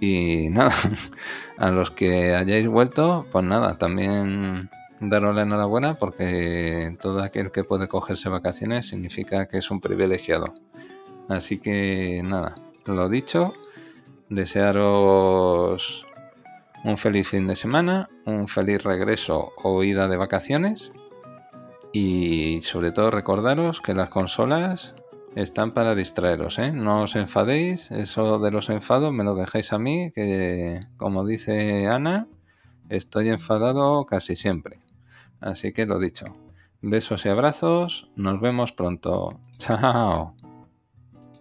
Y 0.00 0.50
nada, 0.50 0.74
a 1.58 1.70
los 1.70 1.92
que 1.92 2.34
hayáis 2.34 2.66
vuelto, 2.66 3.26
pues 3.30 3.44
nada, 3.44 3.78
también 3.78 4.68
daros 5.00 5.36
la 5.36 5.42
enhorabuena 5.42 5.94
porque 5.94 6.96
todo 7.00 7.22
aquel 7.22 7.52
que 7.52 7.64
puede 7.64 7.86
cogerse 7.86 8.28
vacaciones 8.28 8.88
significa 8.88 9.46
que 9.46 9.58
es 9.58 9.70
un 9.70 9.80
privilegiado. 9.80 10.54
Así 11.28 11.58
que 11.58 12.20
nada, 12.24 12.56
lo 12.84 13.08
dicho, 13.08 13.54
desearos 14.28 16.06
un 16.84 16.96
feliz 16.96 17.28
fin 17.28 17.46
de 17.46 17.56
semana, 17.56 18.08
un 18.24 18.48
feliz 18.48 18.82
regreso 18.82 19.52
o 19.62 19.82
ida 19.82 20.08
de 20.08 20.16
vacaciones 20.16 20.92
y 21.92 22.60
sobre 22.62 22.92
todo 22.92 23.10
recordaros 23.10 23.80
que 23.80 23.94
las 23.94 24.10
consolas 24.10 24.94
están 25.34 25.72
para 25.72 25.94
distraeros, 25.94 26.58
¿eh? 26.58 26.72
No 26.72 27.02
os 27.02 27.14
enfadéis, 27.16 27.90
eso 27.90 28.38
de 28.38 28.50
los 28.50 28.70
enfados 28.70 29.12
me 29.12 29.24
lo 29.24 29.34
dejáis 29.34 29.72
a 29.72 29.78
mí, 29.78 30.10
que 30.14 30.80
como 30.96 31.26
dice 31.26 31.86
Ana, 31.88 32.26
estoy 32.88 33.28
enfadado 33.28 34.06
casi 34.06 34.34
siempre. 34.34 34.80
Así 35.40 35.72
que 35.72 35.86
lo 35.86 35.98
dicho, 35.98 36.34
besos 36.80 37.26
y 37.26 37.28
abrazos, 37.28 38.10
nos 38.16 38.40
vemos 38.40 38.72
pronto. 38.72 39.38
Chao. 39.58 40.34